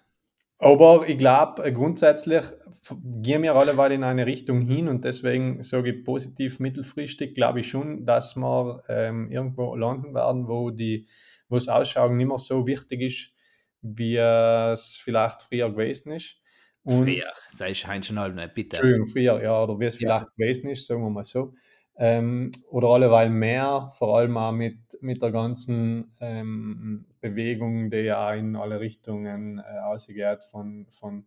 [0.58, 5.92] Aber ich glaube, grundsätzlich f- gehen wir alle in eine Richtung hin und deswegen sage
[5.92, 11.08] ich positiv mittelfristig, glaube ich schon, dass wir ähm, irgendwo landen werden, wo die,
[11.50, 13.34] wo das Ausschauen nicht mehr so wichtig ist,
[13.82, 16.38] wie es vielleicht früher gewesen ist.
[16.84, 18.78] Und, Früher, sei ich hein schon halb, ne, bitte.
[18.78, 20.10] Entschuldigung, früher, ja, oder wie es Ja.
[20.10, 21.54] vielleicht gewesen ist, sagen wir mal so.
[21.98, 28.34] Ähm, oder alleweil mehr, vor allem auch mit, mit der ganzen ähm, Bewegung, die ja
[28.34, 31.26] in alle Richtungen äh, ausgeht, von, von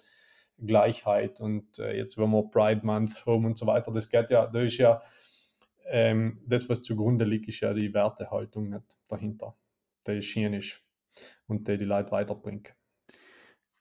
[0.58, 4.46] Gleichheit und äh, jetzt, wenn wir Pride Month haben und so weiter, das geht ja,
[4.46, 5.02] da ist ja
[5.86, 9.56] ähm, das, was zugrunde liegt, ist ja die Wertehaltung nicht dahinter,
[10.06, 10.36] die ist
[11.46, 12.74] und die die Leute weiterbringt.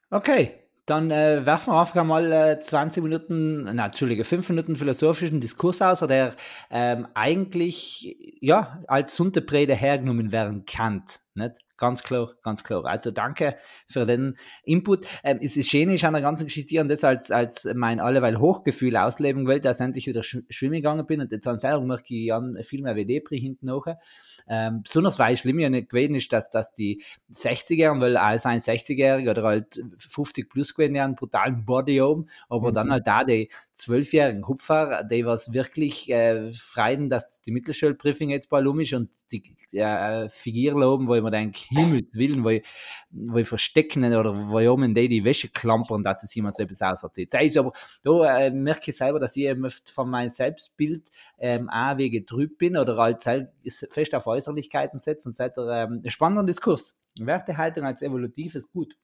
[0.10, 0.52] Okay,
[0.86, 5.82] dann äh, werfen wir einfach mal äh, 20 Minuten, na, Entschuldige, 5 Minuten philosophischen Diskurs
[5.82, 6.36] aus, der
[6.70, 11.04] ähm, eigentlich ja, als Sunteprede hergenommen werden kann.
[11.36, 11.58] Nicht?
[11.78, 12.86] Ganz klar, ganz klar.
[12.86, 15.08] Also danke für den Input.
[15.24, 18.38] Ähm, es ist schön, ich an der ganzen Geschichte und das als, als mein alleweil
[18.40, 21.82] Hochgefühl ausleben will, dass ich endlich wieder sch schwimmen gegangen bin und jetzt an selber
[21.84, 24.00] merke ich an viel mehr wie Depri hinten nachher.
[24.48, 28.60] Ähm, besonders weil schlimm ja nicht gewesen ist, dass, dass die 60er, weil als ein
[28.60, 32.76] 60-Jähriger oder halt 50 plus gewesen, ja, einen brutalen Body oben, aber Mhm.
[32.76, 38.50] dann halt da die 12-jährigen Hupfer, die was wirklich äh, freien, dass die Mittelschulprüfung jetzt
[38.50, 39.42] bald um ist und die
[39.72, 44.70] äh, Figier oben, wo ich mir denke, Himmels Willen, wo ich verstecken oder wo ich
[44.70, 47.34] oben die die Wäsche klampern, dass es jemand so etwas auserzählt.
[47.34, 47.72] Das ist aber,
[48.04, 52.10] da äh, merke ich selber, dass ich eben oft von meinem Selbstbild ähm, auch wie
[52.10, 56.98] getrübt bin oder halt fest auf Äußerlichkeiten setze und seit ähm, spannender Diskurs.
[57.20, 58.98] Wertehaltung als evolutives Gut.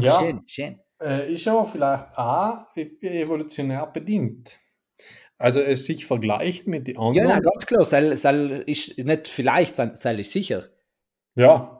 [0.00, 0.20] Ja.
[0.20, 0.80] Schön, schön.
[1.00, 4.58] Äh, ist aber vielleicht auch e- evolutionär bedingt.
[5.38, 7.28] Also es sich vergleicht mit den Ja, anderen.
[7.28, 7.84] nein, ganz klar.
[7.84, 10.64] Soll, soll ist nicht vielleicht, soll, soll ich sicher.
[11.38, 11.78] Ja,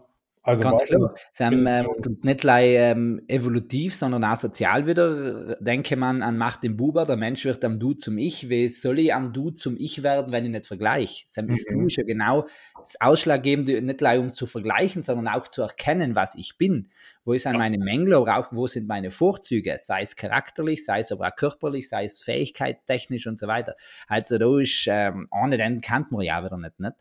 [0.49, 1.15] also Ganz du, klar.
[1.31, 1.87] Sie haben, ähm,
[2.23, 5.57] nicht gleich ähm, evolutiv, sondern auch sozial wieder.
[5.61, 8.49] Denke man an Macht den Buber, der Mensch wird am Du zum Ich.
[8.49, 11.27] Wie soll ich am Du zum Ich werden, wenn ich nicht vergleiche?
[11.27, 11.81] Ist Mhm.
[11.81, 12.47] Du ist ja genau
[12.79, 16.89] das Ausschlaggebende, nicht gleich um zu vergleichen, sondern auch zu erkennen, was ich bin.
[17.27, 17.59] Wo sind Ja.
[17.59, 21.37] meine Mängel, aber auch wo sind meine Vorzüge, sei es charakterlich, sei es aber auch
[21.37, 23.75] körperlich, sei es Fähigkeit, technisch und so weiter.
[24.07, 26.81] Also da ist, ähm, ohne den kennt man ja wieder nicht.
[26.81, 26.95] nicht?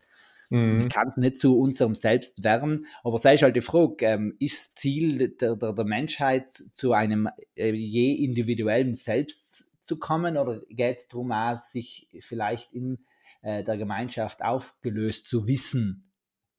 [0.50, 0.80] Mhm.
[0.80, 5.36] Ich kann nicht zu unserem Selbst werden, aber sei halt die Frage, ähm, ist Ziel
[5.36, 11.08] der, der, der Menschheit zu einem äh, je individuellen Selbst zu kommen oder geht es
[11.08, 12.98] darum, auch, sich vielleicht in
[13.42, 16.08] äh, der Gemeinschaft aufgelöst zu wissen?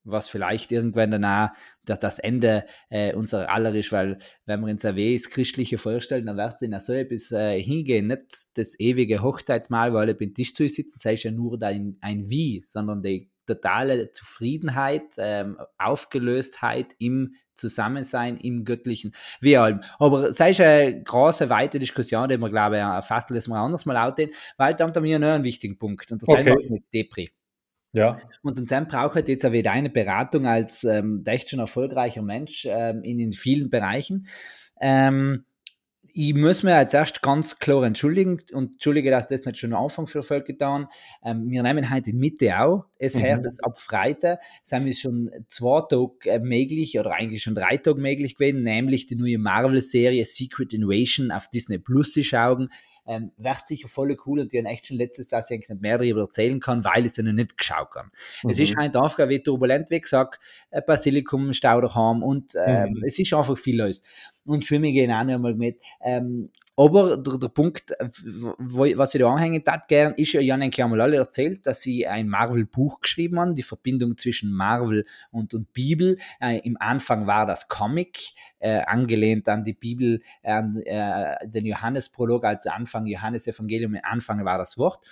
[0.04, 1.52] was vielleicht irgendwann danach
[1.86, 6.26] das, das Ende äh, unserer aller ist, weil wenn wir uns ein das Christliche vorstellen,
[6.26, 10.34] dann wird es in so etwas äh, hingehen, nicht das ewige Hochzeitsmahl, weil alle beim
[10.34, 15.58] Tisch zu sitzen, das ist ja nur ein, ein Wie, sondern die totale Zufriedenheit, ähm,
[15.78, 19.82] Aufgelöstheit im Zusammensein, im Göttlichen, wie allem.
[20.00, 23.86] Aber es ist eine große, weite Diskussion, die wir, glaube ich, fassen das mal anders
[23.86, 24.20] mal out,
[24.58, 26.56] weil da haben wir noch einen wichtigen Punkt und das okay.
[26.58, 27.32] ist mit Depri.
[27.92, 28.20] Ja.
[28.44, 33.04] Und Sam braucht jetzt auch wieder eine Beratung als ähm, echt schon erfolgreicher Mensch ähm,
[33.04, 34.28] in, in vielen Bereichen.
[34.80, 35.46] Ähm,
[36.14, 39.84] ich muss mir als erst ganz klar entschuldigen und entschuldige, dass das nicht schon am
[39.84, 40.88] Anfang für Volk getan.
[41.24, 43.44] Ähm, wir nehmen heute Mitte auch es mhm.
[43.44, 48.00] das ab Freitag sind wir schon zwei Tage äh, möglich oder eigentlich schon drei Tage
[48.00, 52.70] möglich gewesen, nämlich die neue Marvel-Serie Secret Invasion auf Disney Plus zu schauen
[53.10, 56.22] ähm, wird sicher voll cool und die haben echt schon letztes Jahr nicht mehr darüber
[56.22, 58.12] erzählen kann, weil ich es noch nicht geschaut kann.
[58.44, 58.52] Mhm.
[58.52, 63.04] Es ist halt die Aufgabe, wie turbulent, wie gesagt, ein Basilikum, daheim und ähm, mhm.
[63.04, 64.04] es ist einfach viel los.
[64.46, 65.82] Und Schwimmen gehen auch noch einmal mit.
[66.02, 67.94] Ähm, aber der, der Punkt,
[68.58, 72.08] wo, was ich da anhängen tat gern, ist ja Jan einmal alle erzählt, dass sie
[72.08, 76.18] ein Marvel-Buch geschrieben haben, die Verbindung zwischen Marvel und, und Bibel.
[76.40, 82.46] Äh, Im Anfang war das Comic, äh, angelehnt an die Bibel, an äh, den Johannesprolog,
[82.46, 85.06] also Anfang Johannes-Evangelium, Anfang war das Wort.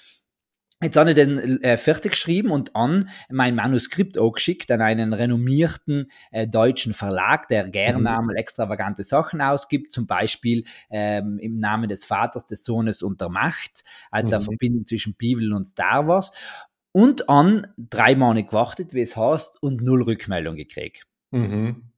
[0.82, 5.14] Jetzt habe ich den äh, fertig geschrieben und an mein Manuskript auch geschickt an einen
[5.14, 8.08] renommierten äh, deutschen Verlag, der gerne mhm.
[8.08, 13.30] einmal extravagante Sachen ausgibt, zum Beispiel ähm, im Namen des Vaters, des Sohnes und der
[13.30, 14.34] Macht, also mhm.
[14.36, 16.32] eine Verbindung zwischen Bibel und Star Wars.
[16.92, 21.08] Und an drei Monate gewartet, wie es heißt, und null Rückmeldung gekriegt.
[21.32, 21.92] Mhm.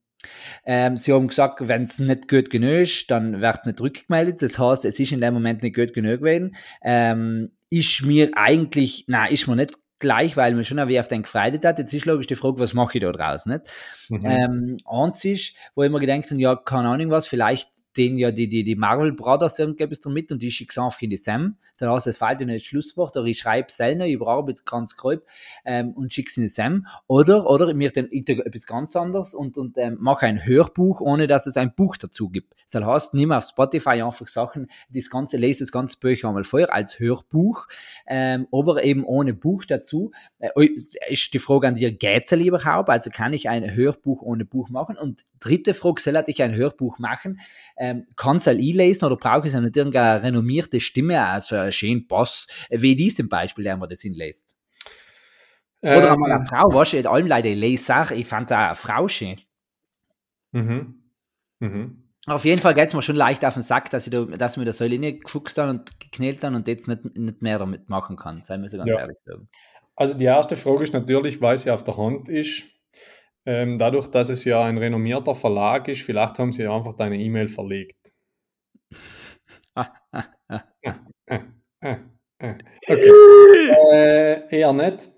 [0.65, 4.41] Ähm, sie haben gesagt, wenn es nicht gut genug ist, dann wird nicht rückgemeldet.
[4.41, 6.55] Das heißt, es ist in dem Moment nicht gut genug gewesen.
[6.81, 11.23] Ähm, ist mir eigentlich, na, ist mir nicht gleich, weil mir schon wie auf den
[11.23, 11.77] gefreut hat.
[11.77, 13.69] Jetzt ist logisch die Frage, was mache ich da draus, nicht?
[14.09, 14.21] Mhm.
[14.23, 18.31] Ähm, eins ist, wo ich mir gedacht habe, ja, keine Ahnung was, vielleicht den ja
[18.31, 21.57] die, die, die Marvel Brothers gebe es mit und ich schicke einfach in die Sam.
[21.77, 24.95] Dann heißt es fällt in das Schlusswort oder ich schreibe selber, ich überarbeite es ganz
[24.95, 25.25] grob
[25.65, 26.85] ähm, und schicke es in die Sam.
[27.07, 31.47] Oder, oder mir dann etwas ganz anderes und, und ähm, mache ein Hörbuch, ohne dass
[31.47, 32.53] es ein Buch dazu gibt.
[32.71, 36.73] Das heißt, nimm auf Spotify einfach Sachen, das ganze, lese das ganze Buch einmal vorher
[36.73, 37.67] als Hörbuch,
[38.07, 40.11] ähm, aber eben ohne Buch dazu.
[40.39, 40.49] Äh,
[41.09, 42.89] ist die Frage an dir, geht's überhaupt?
[42.89, 44.97] Also kann ich ein Hörbuch ohne Buch machen?
[44.97, 47.39] Und dritte Frage, soll ich ein Hörbuch machen?
[47.81, 52.07] Ähm, kann es halt einlesen oder brauche ich nicht irgendeine renommierte Stimme, also ein schönen
[52.07, 54.55] Boss, wie die zum Beispiel, der man das hinlässt?
[55.81, 59.07] Oder ähm, einmal eine Frau, was ich allem leider lese, ich fand auch eine Frau
[59.07, 59.37] schön.
[60.51, 61.03] Mhm.
[61.59, 62.09] Mhm.
[62.25, 64.57] Auf jeden Fall geht es mir schon leicht auf den Sack, dass ich da, dass
[64.57, 68.17] mir das Säule gefuchst habe und geknält habe und jetzt nicht, nicht mehr damit machen
[68.17, 68.99] kann, sei mir so ganz ja.
[68.99, 69.17] ehrlich.
[69.95, 72.63] Also die erste Frage ist natürlich, weil sie auf der Hand ist,
[73.49, 77.47] ähm, dadurch, dass es ja ein renommierter Verlag ist, vielleicht haben sie einfach deine E-Mail
[77.47, 78.13] verlegt.
[79.75, 79.87] okay.
[83.91, 85.11] äh, eher nicht.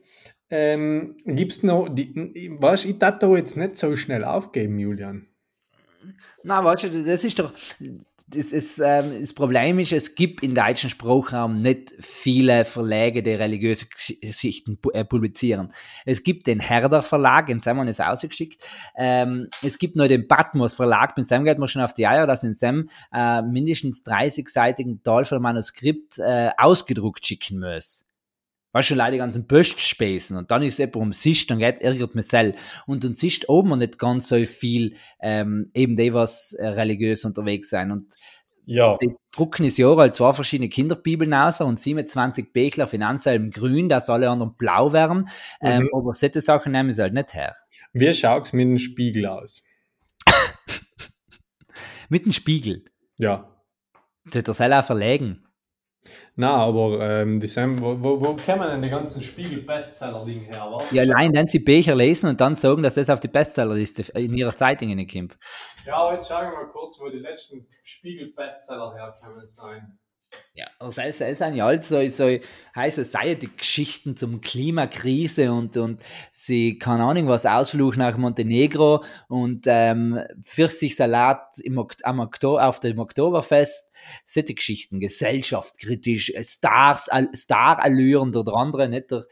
[0.50, 5.28] Ähm, Gibt es noch, die, weißt, ich darf da jetzt nicht so schnell aufgeben, Julian.
[6.44, 7.54] Na, weißt du, das ist doch,
[8.34, 13.32] das, ist, ähm, das Problem ist, es gibt im deutschen Sprachraum nicht viele Verlage, die
[13.32, 13.86] religiöse
[14.22, 15.74] Geschichten äh, publizieren.
[16.06, 18.65] Es gibt den Herder Verlag, in Sam ist ausgeschickt.
[18.96, 22.28] Ähm, es gibt nur den Patmos Verlag, mit Sam geht man schon auf die Eier,
[22.28, 28.06] dass in Sam äh, mindestens 30-seitigen Teufel-Manuskript äh, ausgedruckt schicken muss.
[28.73, 32.15] Weißt du, leider ganzen Böstspäßen und dann ist es eben um sich, dann geht, ärgert
[32.15, 32.55] man sel.
[32.88, 37.69] Und dann siehst oben nicht ganz so viel, ähm, eben die, was äh, religiös unterwegs
[37.69, 37.91] sein.
[37.91, 38.15] Und
[38.65, 38.97] ja.
[39.01, 44.10] die drucken ist Jahr halt zwei verschiedene Kinderbibeln aus und 27 Becher Finanzalben grün, dass
[44.10, 45.29] alle anderen blau werden.
[45.62, 45.89] Ähm, mhm.
[45.93, 47.55] aber solche Sachen nehmen sie halt nicht her.
[47.93, 49.63] Wie schaut es mit dem Spiegel aus?
[52.10, 52.86] mit dem Spiegel?
[53.17, 53.49] Ja.
[54.31, 55.45] Das soll er verlegen.
[56.35, 60.67] Na, aber ähm, die sind, wo, wo, wo kommen denn die ganzen Spiegel-Bestseller-Ding her?
[60.71, 60.91] Was?
[60.91, 64.33] Ja, allein wenn sie Bücher lesen und dann sagen, dass das auf die Bestsellerliste in
[64.33, 65.37] ihrer Zeitung kommt.
[65.85, 69.99] Ja, jetzt schauen wir mal kurz, wo die letzten Spiegel-Bestseller herkommen sein.
[70.54, 72.26] Ja, also es, es sind ja all so, so
[72.76, 80.20] High Society-Geschichten zum Klimakrise und, und sie, keine Ahnung was, Ausflug nach Montenegro und ähm,
[80.44, 83.94] Pfirsichsalat im, am Oktober, auf dem Oktoberfest,
[84.26, 89.26] solche Geschichten, gesellschaftskritisch, Stars, Star-Allüren oder andere, nicht der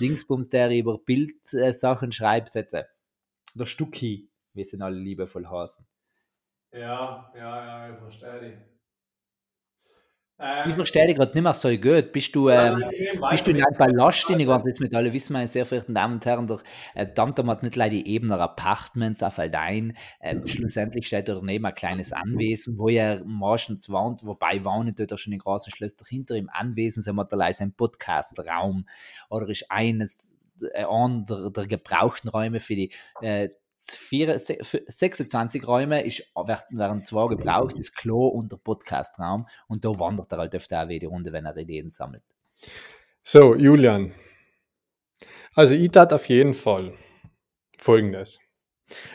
[0.00, 2.86] Dingsbums, der über Bildsachen schreibt, Sätze.
[3.54, 5.86] Der Stucki, wie sie alle liebevoll heißen.
[6.72, 8.75] Ja, ja, ja, ich verstehe dich.
[10.68, 12.12] Ich verstehe dich gerade nicht mehr so gut.
[12.12, 12.84] Bist du, ähm,
[13.30, 14.64] bist du in einem Ballast geworden?
[14.66, 16.58] Jetzt mit alle wissen, meine sehr verehrten Damen und Herren, der
[16.94, 19.96] äh, Tantam hat nicht leider die Ebener Apartments auf Aldein.
[20.20, 25.14] Äh, schlussendlich steht da daneben ein kleines Anwesen, wo er meistens wohnt, wobei wohnen dort
[25.14, 28.86] auch schon in großen Schlösser hinter im Anwesen, so hat er leider einen Podcast-Raum
[29.30, 33.48] oder ist eines äh, der, der gebrauchten Räume für die äh,
[33.88, 40.38] 26 Räume ist, werden zwei gebraucht, das Klo und der Podcastraum und da wandert er
[40.38, 42.22] halt öfter auch die Runde, wenn er Ideen sammelt.
[43.22, 44.12] So, Julian.
[45.54, 46.92] Also ich tat auf jeden Fall
[47.78, 48.40] folgendes.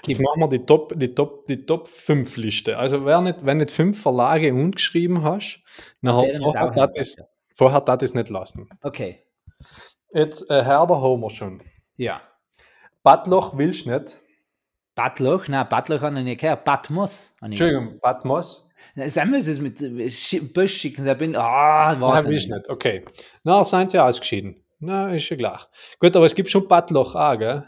[0.06, 2.78] Jetzt machen wir die Top, die Top, die Top 5 Liste.
[2.78, 5.64] Also wer nicht, wenn nicht fünf Verlage ungeschrieben hast,
[6.02, 7.16] nachher, vorher hat es,
[7.56, 8.70] vorher es nicht lassen.
[8.82, 9.24] Okay.
[10.14, 11.62] Jetzt äh, Herr der Homer schon.
[11.96, 12.22] Ja.
[13.04, 14.20] Badloch willst nicht.
[15.02, 15.48] Badloch?
[15.48, 16.64] Nein, Badloch habe ich nicht gehört.
[16.64, 17.34] Patmos.
[17.42, 18.68] Entschuldigung, Patmos.
[19.08, 22.70] Sagen wir es mit Busch schicken, da bin ah, Nein, will ich nicht.
[22.70, 23.04] Okay.
[23.44, 24.64] Na, seien sie ausgeschieden.
[24.80, 25.68] Na, ist ja klar.
[26.00, 27.64] Gut, aber es gibt schon Badloch auch, gell?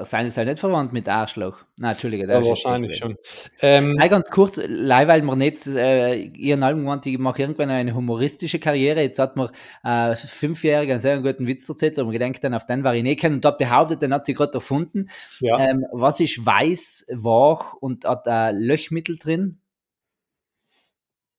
[0.00, 1.58] Äh, seien sie nicht verwandt mit Arschloch?
[1.78, 2.26] Nein, Entschuldige.
[2.26, 3.16] Ja, wahrscheinlich schon.
[3.60, 7.70] Ähm, Nein, ganz kurz, leider, weil man nicht, äh, ihren Album gemeint, ich mache irgendwann
[7.70, 9.02] eine humoristische Karriere.
[9.02, 9.50] Jetzt hat man
[9.82, 13.02] äh, fünfjährig einen sehr guten Witz erzählt und man gedenkt dann, auf den war ich
[13.02, 15.08] nicht kennen und dort behauptet, den hat sie gerade erfunden.
[15.40, 15.58] Ja.
[15.58, 19.58] Ähm, was ist weiß, wach und hat äh, Löchmittel drin?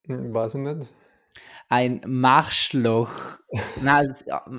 [0.08, 0.94] Hm, weiß ich nicht.
[1.68, 3.40] Ein Marschloch.
[3.82, 4.14] Nein,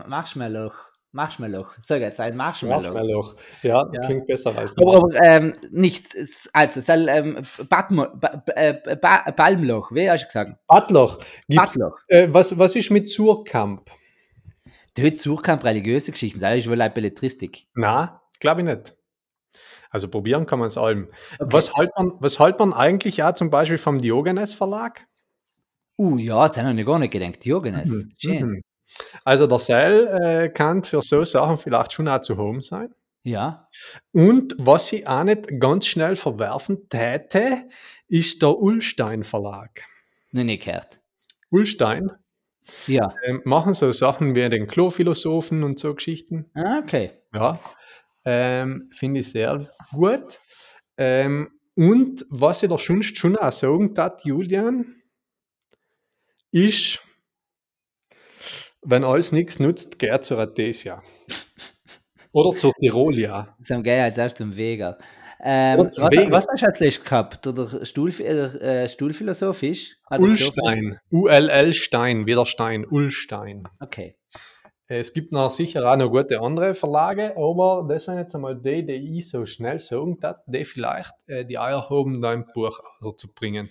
[0.07, 0.73] Marshmallow.
[1.17, 1.67] Marshmallow.
[1.81, 2.77] Sag jetzt, ein Marshmallow.
[2.77, 3.35] Marshmallow.
[3.63, 4.01] Ja, ja.
[4.03, 6.49] klingt besser als Aber, aber ähm, nichts.
[6.53, 10.53] Also, soll, ähm, Batmo, ba, äh, ba, Balmloch, wie hast du gesagt?
[10.69, 11.19] Badloch.
[11.49, 11.99] Badloch.
[12.09, 13.91] Äh, was, was ist mit Surkamp?
[14.99, 17.67] Hast Surkamp religiöse Geschichten, das ist wohl eine Belletristik.
[17.75, 18.95] Na, glaube ich nicht.
[19.91, 21.09] Also probieren kann man es allem.
[21.39, 21.53] Okay.
[21.53, 25.07] Was, hält man, was hält man eigentlich auch zum Beispiel vom Diogenes Verlag?
[25.99, 27.43] Uh, ja, das habe ich gar nicht gedacht.
[27.45, 27.89] Diogenes.
[27.89, 28.13] Mhm.
[28.19, 28.47] Schön.
[28.47, 28.63] Mhm.
[29.25, 32.95] Also der Seil äh, kann für so Sachen vielleicht schon auch zu home sein.
[33.23, 33.69] Ja.
[34.13, 37.69] Und was ich auch nicht ganz schnell verwerfen täte,
[38.09, 39.85] ist der Ullstein Verlag.
[40.31, 41.01] Noch nicht gehört.
[41.51, 42.13] Ullstein.
[42.87, 43.15] Ja.
[43.25, 46.51] Ähm, machen so Sachen wie den Klophilosophen und so Geschichten.
[46.55, 47.13] Ah, okay.
[47.35, 47.59] Ja.
[48.25, 50.39] Ähm, Finde ich sehr gut.
[50.97, 54.97] Ähm, und was ich da schon, schon auch sagen darf, Julian,
[56.51, 57.01] ist,
[58.87, 61.03] wenn alles nichts nutzt, geh zur Artesia.
[62.33, 63.57] Oder zur Tirolia.
[63.63, 64.97] Zum Gehen als erst zum Vega.
[65.43, 67.47] Ähm, was, was, hast du als letztes gehabt?
[67.47, 69.97] Oder Stuhl, äh, Stuhlphilosophisch?
[70.11, 70.99] Ullstein.
[71.13, 72.87] U-L-L Stein, wieder Stein.
[72.87, 73.65] Ullstein.
[73.81, 74.17] Okay.
[74.89, 78.87] Es gibt noch sicher auch noch gute andere Verlage, aber das sind jetzt einmal die,
[78.87, 82.79] die ich so schnell sagen darf, die vielleicht äh, die Eier haben, da ein Buch
[82.99, 83.71] also zu bringen.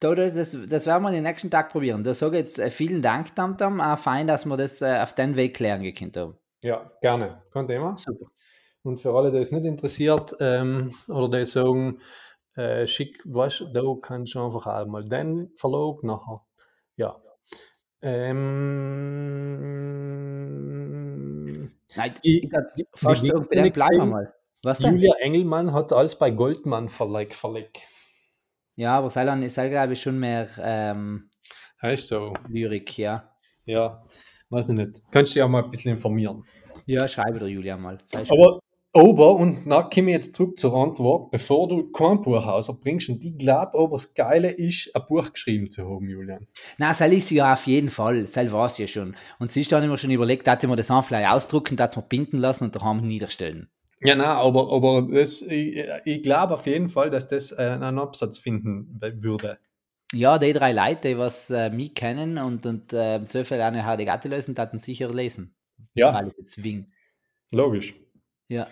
[0.00, 2.04] Das, das werden wir den nächsten Tag probieren.
[2.04, 3.80] Da sage ich jetzt äh, vielen Dank, Tamtam.
[3.80, 6.36] Auch fein, dass wir das äh, auf den Weg klären gekannt haben.
[6.62, 7.42] Ja, gerne.
[7.50, 7.96] Kein Thema.
[7.96, 8.26] Super.
[8.82, 12.00] Und für alle, die es nicht interessiert ähm, oder die sagen,
[12.56, 16.42] äh, schick, du, da kannst du einfach auch mal den Verlag nachher.
[16.96, 17.16] Ja.
[18.02, 18.56] Ähm,
[21.96, 23.32] Nein, die, die, fast die,
[23.62, 24.34] die bleiben wir mal.
[24.62, 24.94] Was denn?
[24.94, 27.80] Julia Engelmann hat alles bei Goldmann Verlag verlegt.
[28.76, 31.30] Ja, aber Ceylan ist halt, glaube ich, schon mehr ähm,
[31.82, 32.32] heißt so.
[32.48, 33.30] Lyrik, ja.
[33.64, 34.04] Ja,
[34.50, 35.02] weiß ich nicht.
[35.10, 36.44] Kannst du dich auch mal ein bisschen informieren.
[36.86, 37.98] Ja, schreibe dir Julia mal.
[38.28, 38.60] Aber
[38.98, 43.22] aber, und na komme ich jetzt zurück zur Antwort, bevor du kein Buch rausbringst, und
[43.22, 46.46] ich glaube aber, das Geile ist, ein Buch geschrieben zu haben, Julian.
[46.78, 49.14] Na, das ist ja auf jeden Fall, das war es ja schon.
[49.38, 52.02] Und siehst du, habe ich mir schon überlegt, dass mir das einfach ausdrucken, dass wir
[52.02, 53.68] binden lassen und daheim niederstellen.
[54.00, 57.98] Ja, na, aber, aber das, ich, ich glaube auf jeden Fall, dass das äh, einen
[57.98, 59.58] Absatz finden würde.
[60.12, 63.82] Ja, die drei Leute, die was äh, mich kennen und, und äh, im Zweifel eine
[63.82, 65.56] HD lösen, hatten sicher lesen.
[65.94, 66.30] Ja.
[66.44, 66.92] Zwingen.
[67.50, 67.94] Logisch.
[68.48, 68.68] Ja.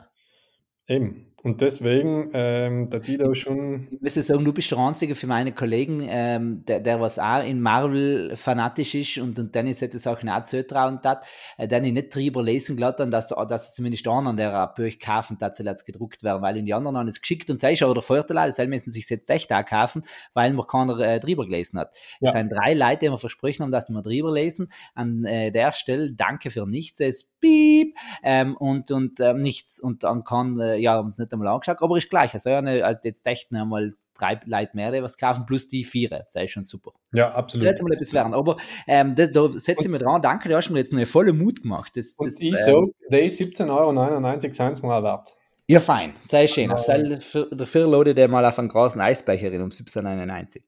[0.87, 1.33] Eben.
[1.44, 3.87] Und deswegen, ähm, der Dido schon.
[3.90, 7.44] Ich muss sagen, du bist der Einzige für meine Kollegen, ähm, der, der was auch
[7.44, 11.27] in Marvel fanatisch ist und, und dann ist es auch nicht zutrauen hat,
[11.58, 15.37] äh, den ich nicht drüber lesen gelassen dass, dass zumindest einer an der Bücher kaufen,
[15.38, 17.92] dass sie jetzt gedruckt werden, weil in die anderen haben es geschickt und sei schon
[17.92, 20.02] der Vorteil, das müssen sich jetzt echt auch kaufen,
[20.33, 21.94] weil man keiner äh, drüber gelesen hat.
[22.21, 22.31] Ja.
[22.31, 24.73] Es sind drei Leute, die mir versprochen haben, dass sie mal drüber lesen.
[24.94, 30.04] An äh, der Stelle danke für nichts, es piep ähm, und, und ähm, nichts und
[30.04, 32.32] dann kann, äh, ja, haben es nicht einmal angeschaut, aber ist gleich.
[32.34, 35.84] Also eine, halt jetzt echt noch einmal drei Leute mehr, die was kaufen, plus die
[35.84, 36.08] vier.
[36.08, 36.92] Das ist schon super.
[37.12, 37.66] Ja, absolut.
[37.66, 38.32] Das mal etwas werden.
[38.32, 40.22] Aber ähm, das, da setze ich mir dran.
[40.22, 41.96] Danke, du hast mir jetzt einen vollen Mut gemacht.
[41.96, 45.34] Das, und das, ich ähm, so, die 17,99 Euro sind es mal wert.
[45.66, 46.14] Ja, fein.
[46.20, 46.70] Sei schön.
[46.70, 46.76] Ja.
[46.76, 50.62] Sei für, dafür lade der mal auf einen großen Eisbecher um 17,99.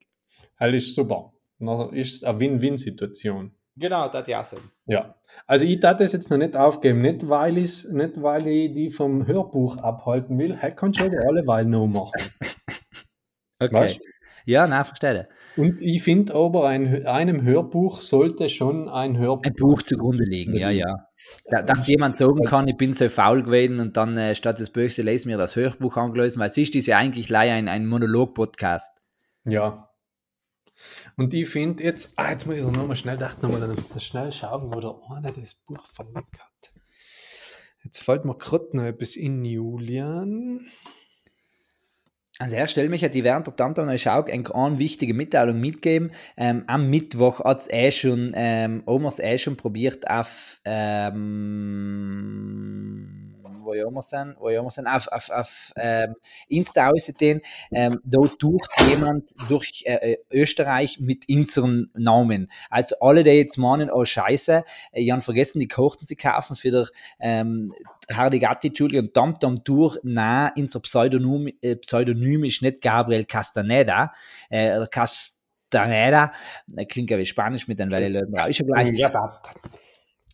[0.58, 1.32] Das ist super.
[1.58, 3.52] dann ist es eine Win-Win-Situation.
[3.76, 4.56] Genau, das ja so.
[4.86, 5.14] Ja,
[5.46, 8.90] also ich darf das jetzt noch nicht aufgeben, nicht weil, ich's, nicht weil ich die
[8.90, 12.12] vom Hörbuch abhalten will, kannst du aber alle Weile noch machen.
[13.58, 13.74] Okay.
[13.74, 14.00] Weißt?
[14.44, 15.28] Ja, nein, verstehe.
[15.56, 20.54] Und ich finde aber, ein, einem Hörbuch sollte schon ein Hörbuch, Ein Buch zugrunde liegen,
[20.54, 21.08] ja, ja.
[21.46, 24.70] Da, dass jemand sagen kann, ich bin so faul gewesen und dann äh, statt des
[24.70, 28.92] Buchs lese mir das Hörbuch angelöst, weil es ist ja eigentlich leider ein, ein Monolog-Podcast.
[29.44, 29.85] Ja.
[31.16, 34.72] Und ich finde jetzt, ah, jetzt muss ich doch nochmal schnell, dachte nochmal, schnell schauen,
[34.74, 36.72] wo der eine das Buch verlegt hat.
[37.84, 40.66] Jetzt fällt mir gerade noch etwas in, Julian.
[42.38, 46.10] An der Stelle möchte ich während der Tamtam eine, eine wichtige Mitteilung mitgeben.
[46.36, 51.86] Ähm, am Mittwoch hat es eh schon, ähm, Omas eh schon probiert auf, ähm,
[53.66, 56.14] wir sind, auf, auf, auf ähm,
[56.48, 57.40] Insta aussehen.
[57.72, 62.50] Ähm, da tut jemand durch äh, äh, Österreich mit unserem Namen.
[62.70, 66.56] Also alle, die jetzt meinen, oh Scheiße, äh, ich habe vergessen, die Kochten zu kaufen
[66.56, 66.86] für der
[67.20, 67.72] ähm,
[68.12, 74.12] Hardigatti, Julian Tamtam Tour, nein, unser Pseudonym, äh, Pseudonym ist nicht Gabriel Castaneda,
[74.48, 76.32] äh, Castaneda,
[76.76, 78.50] äh, klingt ja wie Spanisch mit den Leuten raus.
[78.50, 78.92] Ist ja gleich.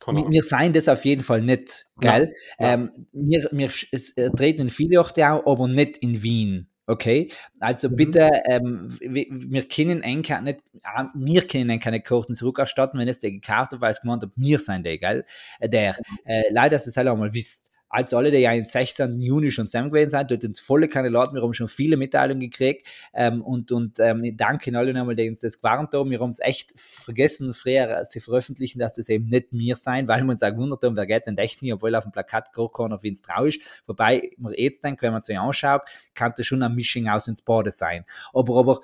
[0.04, 2.32] Kann Wir, seien das auf jeden Fall nicht, gell?
[2.58, 2.74] Ja.
[2.74, 6.68] Ähm, wir, wir es, äh, treten in viele Orte auch, aber nicht in Wien.
[6.86, 7.30] Okay,
[7.60, 7.96] also Mhm.
[7.96, 13.20] bitte, ähm, wir, wir können enker nicht, ah, wir können keine Karten zurückerstatten, wenn es
[13.20, 15.24] der gekauft hat, weil es gemeint hat, wir sind der, gell?
[15.60, 17.70] Äh, Der, äh, leider, dass ihr es alle einmal wisst.
[17.92, 19.18] Also alle, die ja am 16.
[19.20, 22.88] Juni schon zusammen gewesen sind, dort uns volle Kandidaten, wir haben schon viele Mitteilungen gekriegt
[23.12, 26.10] ähm, und, und ähm, danke alle nochmal, die uns das gewarnt haben.
[26.10, 30.22] Wir haben es echt vergessen, früher zu veröffentlichen, dass das eben nicht wir sein, weil
[30.22, 32.72] wir uns auch gewundert haben, wer geht denn echt nicht, obwohl auf dem Plakat gar
[32.72, 33.60] keiner auf uns trau ist.
[33.86, 35.82] Wobei, man jetzt denkt, wenn man sich anschaut,
[36.14, 38.06] kann das schon ein Mischung aus ins Bade sein.
[38.32, 38.80] Aber, aber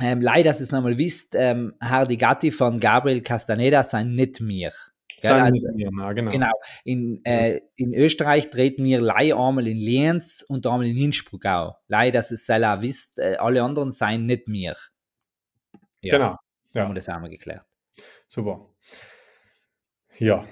[0.00, 4.40] ähm, leider, dass ihr es nochmal wisst, ähm, Hardy Gatti von Gabriel Castaneda sind nicht
[4.40, 4.72] mir.
[5.28, 6.30] Sein Also, na, genau.
[6.30, 6.52] Genau.
[6.84, 11.78] In, äh, in Österreich treten wir Leih einmal in Lienz und einmal in Innsbruck auch.
[11.88, 14.76] Leih, dass es selber wisst, äh, alle anderen seien nicht mir.
[16.00, 16.26] Ja, Genau.
[16.30, 16.38] Haben
[16.74, 17.64] Ja, wir das einmal geklärt.
[18.26, 18.68] super.
[20.18, 20.46] Ja.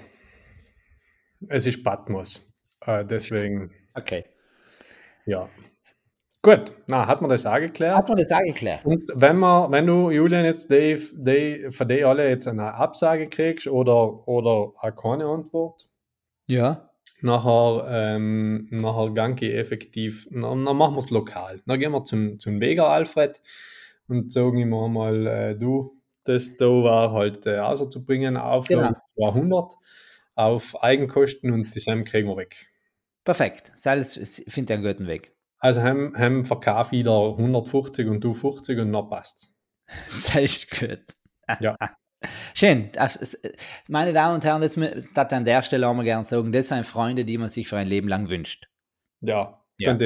[1.49, 2.51] Es ist Patmos.
[2.85, 4.25] Äh, deswegen, Okay.
[5.25, 5.49] ja.
[6.45, 7.95] Gut, na, hat man das auch geklärt?
[7.95, 8.83] Hat man das auch geklärt?
[8.85, 13.29] Und wenn man, wenn du, Julian, jetzt die, die, von die alle jetzt eine Absage
[13.29, 15.87] kriegst oder, oder auch keine Antwort,
[16.47, 16.89] Ja.
[17.21, 21.61] nachher, ähm, nachher ich effektiv, dann, dann machen wir es lokal.
[21.65, 23.39] Dann gehen wir zum, zum Weger Alfred
[24.09, 29.31] und sagen ihm einmal, äh, du, das da war halt äh, außerzubringen, Auflage Genau.
[29.33, 29.73] 200
[30.35, 32.67] auf Eigenkosten und die Sam kriegen wir weg.
[33.23, 33.71] Perfekt.
[33.81, 34.13] Das
[34.47, 35.32] finde ich einen guten Weg.
[35.63, 39.53] Also haben, haben verkauf wieder 150 und du 50 und dann passt
[39.87, 41.03] Das ist gut.
[41.61, 41.77] Ja.
[42.53, 42.89] Schön.
[42.89, 43.39] Ist-
[43.87, 44.77] meine Damen und Herren, das,
[45.13, 47.77] das an der Stelle auch mal gerne sagen, das sind Freunde, die man sich für
[47.77, 48.67] ein Leben lang wünscht.
[49.21, 49.97] Ja, Ja.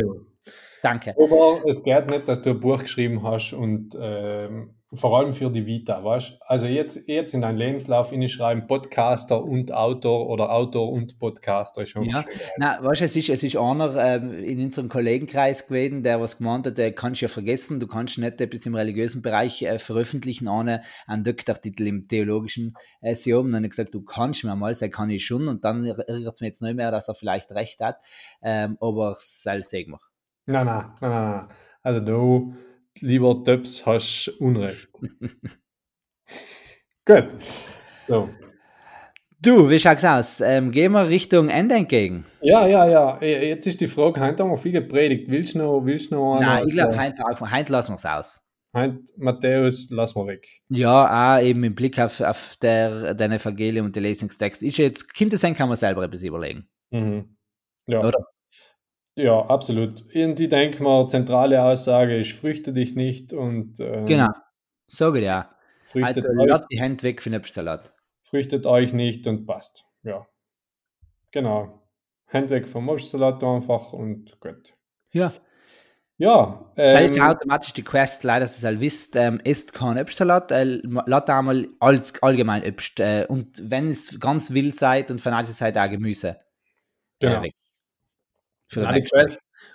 [0.84, 1.16] Danke.
[1.18, 5.50] Aber es geht nicht, dass du ein Buch geschrieben hast und ähm, vor allem für
[5.50, 10.90] die Vita, weißt Also jetzt, jetzt in deinen Lebenslauf schreiben Podcaster und Autor oder Autor
[10.90, 12.22] und Podcaster ist schon Ja.
[12.22, 12.32] schön.
[12.58, 16.38] Na, weißt du, es ist, es ist einer ähm, in unserem Kollegenkreis gewesen, der was
[16.38, 20.48] gemeint hat, der kannst ja vergessen, du kannst nicht etwas im religiösen Bereich äh, veröffentlichen,
[20.48, 23.34] ohne einen Doktortitel im theologischen äh, sie.
[23.34, 25.50] Und dann habe ich gesagt, du kannst mir mal, sagen kann ich schon.
[25.50, 27.98] Und dann erinnert es mir jetzt nicht mehr, dass er vielleicht recht hat.
[28.42, 30.00] Ähm, aber soll wir.
[30.46, 31.48] Nein, nein, nein, nein, nein.
[31.84, 32.54] Also du,
[33.02, 34.90] lieber Töps, hast Unrecht.
[37.06, 37.28] Gut.
[38.08, 38.30] So.
[39.40, 40.42] Du, wie schaut's aus?
[40.42, 42.26] Ähm, gehen wir Richtung Ende entgegen?
[42.42, 43.18] Ja, ja, ja.
[43.22, 45.30] Eh, Jetzt ist die Frage, heute haben wir viel gepredigt.
[45.30, 48.44] Willst du noch, willst du noch Nein, ich glaube, heute, heute lassen wir es aus.
[48.74, 50.48] Heute, Matthäus, lass mal weg.
[50.70, 54.64] Ja, auch eben im Blick auf, auf der, den Evangelium und den Lesungstext.
[54.64, 55.08] Ist jetzt,
[55.40, 56.68] sein kann man selber etwas überlegen.
[56.92, 57.38] Mhm.
[57.88, 58.00] Ja.
[58.00, 58.20] Oder?
[59.18, 60.04] Ja, absolut.
[60.14, 64.30] Ich denke mal, zentrale Aussage ist, fürchte dich nicht und ähm, Genau.
[64.88, 65.88] Sage dir auch.
[65.90, 67.94] fürchtet, Also, euch, die Hände weg von Obstsalat.
[68.22, 69.86] fürchtet euch nicht und passt.
[70.04, 70.28] Ja.
[71.32, 71.82] Genau.
[72.28, 74.74] Hand weg vom Obstsalat einfach und gut.
[75.12, 75.34] Ja.
[76.20, 76.72] Ja.
[76.78, 80.52] Ähm, Ähm, automatisch die Quest, leider, dass ihr es all wisst, ähm, isst kein Obstsalat,
[80.52, 83.00] äh, lasst einmal als, allgemein Obst.
[83.00, 86.38] Äh, und wenn es ganz wild seid und fanatisch seid, auch Gemüse.
[87.20, 87.20] genau.
[87.20, 87.20] Äh, weg.
[87.20, 87.62] Für den Ja, die nächsten.
[87.62, 87.68] Quest.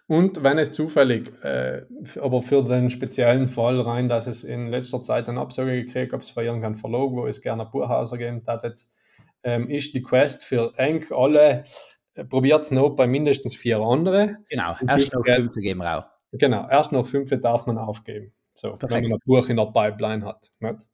[0.07, 1.87] Und wenn es zufällig, äh,
[2.21, 6.23] aber für den speziellen Fall rein, dass es in letzter Zeit eine Absage gekriegt habe,
[6.23, 8.95] es für irgendeinen Verlag, wo es gerne ein Buchhauser geben hat, jetzt,
[9.43, 11.65] ähm, ist die Quest für eng alle,
[12.15, 14.37] äh, probiert es noch bei mindestens vier andere.
[14.49, 15.37] Genau, Und erst noch ja.
[15.37, 16.05] 15 geben wir auch.
[16.33, 18.33] Genau, erst noch fünf darf man aufgeben.
[18.55, 18.93] So, Perfekt.
[18.93, 20.51] wenn man ein Buch in der Pipeline hat.
[20.61, 20.87] Nicht?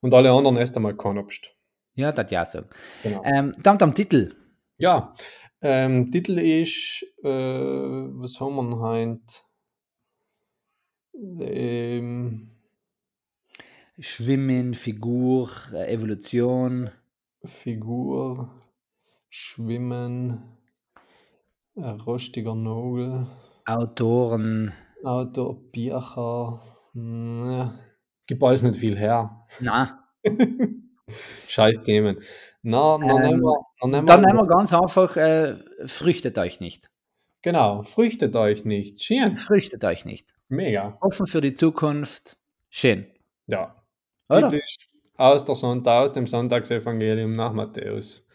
[0.00, 1.56] Und alle anderen erst einmal kein Obst.
[1.94, 2.62] Ja, das ja so.
[3.02, 3.22] Genau.
[3.24, 4.34] Ähm, dann am Titel.
[4.78, 5.14] Ja,
[5.62, 9.20] ähm, Titel ist, äh, was haben wir heute?
[11.40, 12.48] Ähm,
[13.98, 16.90] Schwimmen, Figur, äh, Evolution.
[17.44, 18.50] Figur,
[19.28, 20.42] Schwimmen,
[21.76, 23.26] ein rostiger Nagel,
[23.64, 24.72] Autoren.
[25.04, 26.60] Autor.
[26.94, 27.72] Ne,
[28.26, 29.46] gibt alles nicht viel her.
[29.60, 30.04] Na,
[31.48, 32.18] Scheiß Themen.
[32.62, 35.56] Na, na, Ähm, nehmen wir, na, nehmen dann nehmen wir ganz einfach, äh,
[35.86, 36.90] früchtet euch nicht.
[37.42, 39.02] Genau, früchtet euch nicht.
[39.02, 40.32] Schön, Früchtet euch nicht.
[40.48, 40.96] mega.
[41.00, 42.36] Offen für die Zukunft.
[42.70, 43.06] Schön.
[43.48, 43.82] Ja.
[44.28, 44.50] Oder?
[44.50, 44.76] Biblisch
[45.16, 48.26] aus, der Sonntag, aus dem Sonntagsevangelium nach Matthäus.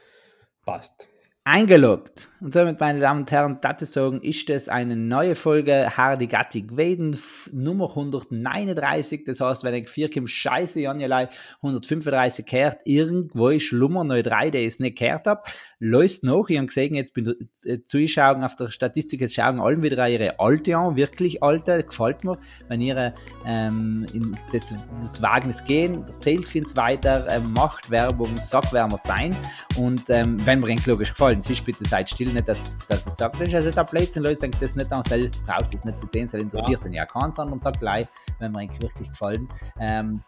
[0.65, 1.07] Passt.
[1.45, 2.29] Eingeloggt.
[2.39, 6.27] Und somit, meine Damen und Herren, das zu sagen, ist es eine neue Folge Hardy
[6.27, 9.23] Gattig Weden, f- Nummer 139.
[9.25, 11.29] Das heißt, wenn ich vier Kim Scheiße, Janjelei,
[11.63, 15.47] 135 kehrt, irgendwo ist Schlummer noch drei, der es nicht kehrt hab.
[15.79, 17.33] Läuft noch, ich habe gesehen, jetzt bin
[17.65, 22.23] äh, Zuschauen auf der Statistik, jetzt schauen alle wieder ihre alte an, wirklich alte, gefällt
[22.23, 23.13] mir, wenn ihr
[23.45, 28.97] ähm, ins das, das Wagnis gehen, erzählt uns weiter, ähm, macht Werbung, sagt, wer wir
[28.97, 29.35] sein.
[29.75, 33.39] Und ähm, wenn mir logisch gefallen ist, bitte seid still, nicht, dass, dass ihr sagt,
[33.39, 36.07] das ist also der Blödsinn, Leute, denkt das nicht an, soll, braucht es nicht zu
[36.11, 36.91] sehen, soll interessiert ja.
[36.91, 38.07] ja keinen, sondern sagt gleich,
[38.39, 39.47] wenn mir eigentlich wirklich gefallen.
[39.79, 40.21] Ähm,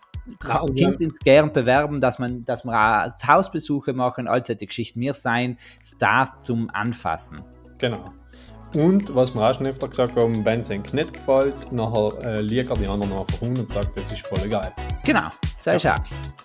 [0.44, 5.00] Ja, Kind uns gern bewerben, dass man, dass wir auch Hausbesuche machen, all solche Geschichten.
[5.00, 7.44] Wir sein Stars zum Anfassen.
[7.80, 8.12] Genau.
[8.76, 12.42] Und was wir auch schon öfter gesagt haben, wenn es euch nicht gefällt, nachher äh,
[12.42, 14.72] liegt die anderen einfach rum und sagt, das ist voll geil.
[15.04, 15.96] Genau, so ist auch.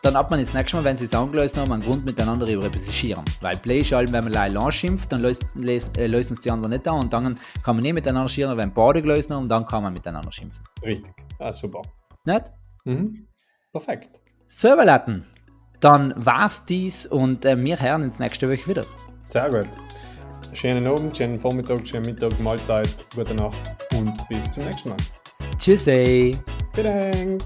[0.01, 2.65] Dann hat man das nächste Mal, wenn sie es angelöst haben, einen Grund miteinander über
[2.65, 3.25] etwas schieren.
[3.43, 6.51] Weil Play ist allem, wenn man allein schimpft, dann löst, löst, äh, lösen es die
[6.51, 9.67] anderen nicht an und dann kann man nicht miteinander schieren, wenn beide gelöst haben, dann
[9.67, 10.65] kann man miteinander schimpfen.
[10.83, 11.13] Richtig.
[11.39, 11.83] Ah, super.
[12.25, 12.45] Nicht?
[12.85, 13.27] Mhm.
[13.71, 14.21] Perfekt.
[14.49, 15.27] Serverlatten.
[15.81, 18.85] Dann war's dies und äh, wir hören uns nächste Woche wieder.
[19.29, 19.69] Sehr gut.
[20.55, 24.99] Schönen Abend, schönen Vormittag, schönen Mittag, Mahlzeit, gute Nacht und bis zum nächsten Mal.
[25.59, 26.39] Tschüssi.
[26.77, 27.43] Dank.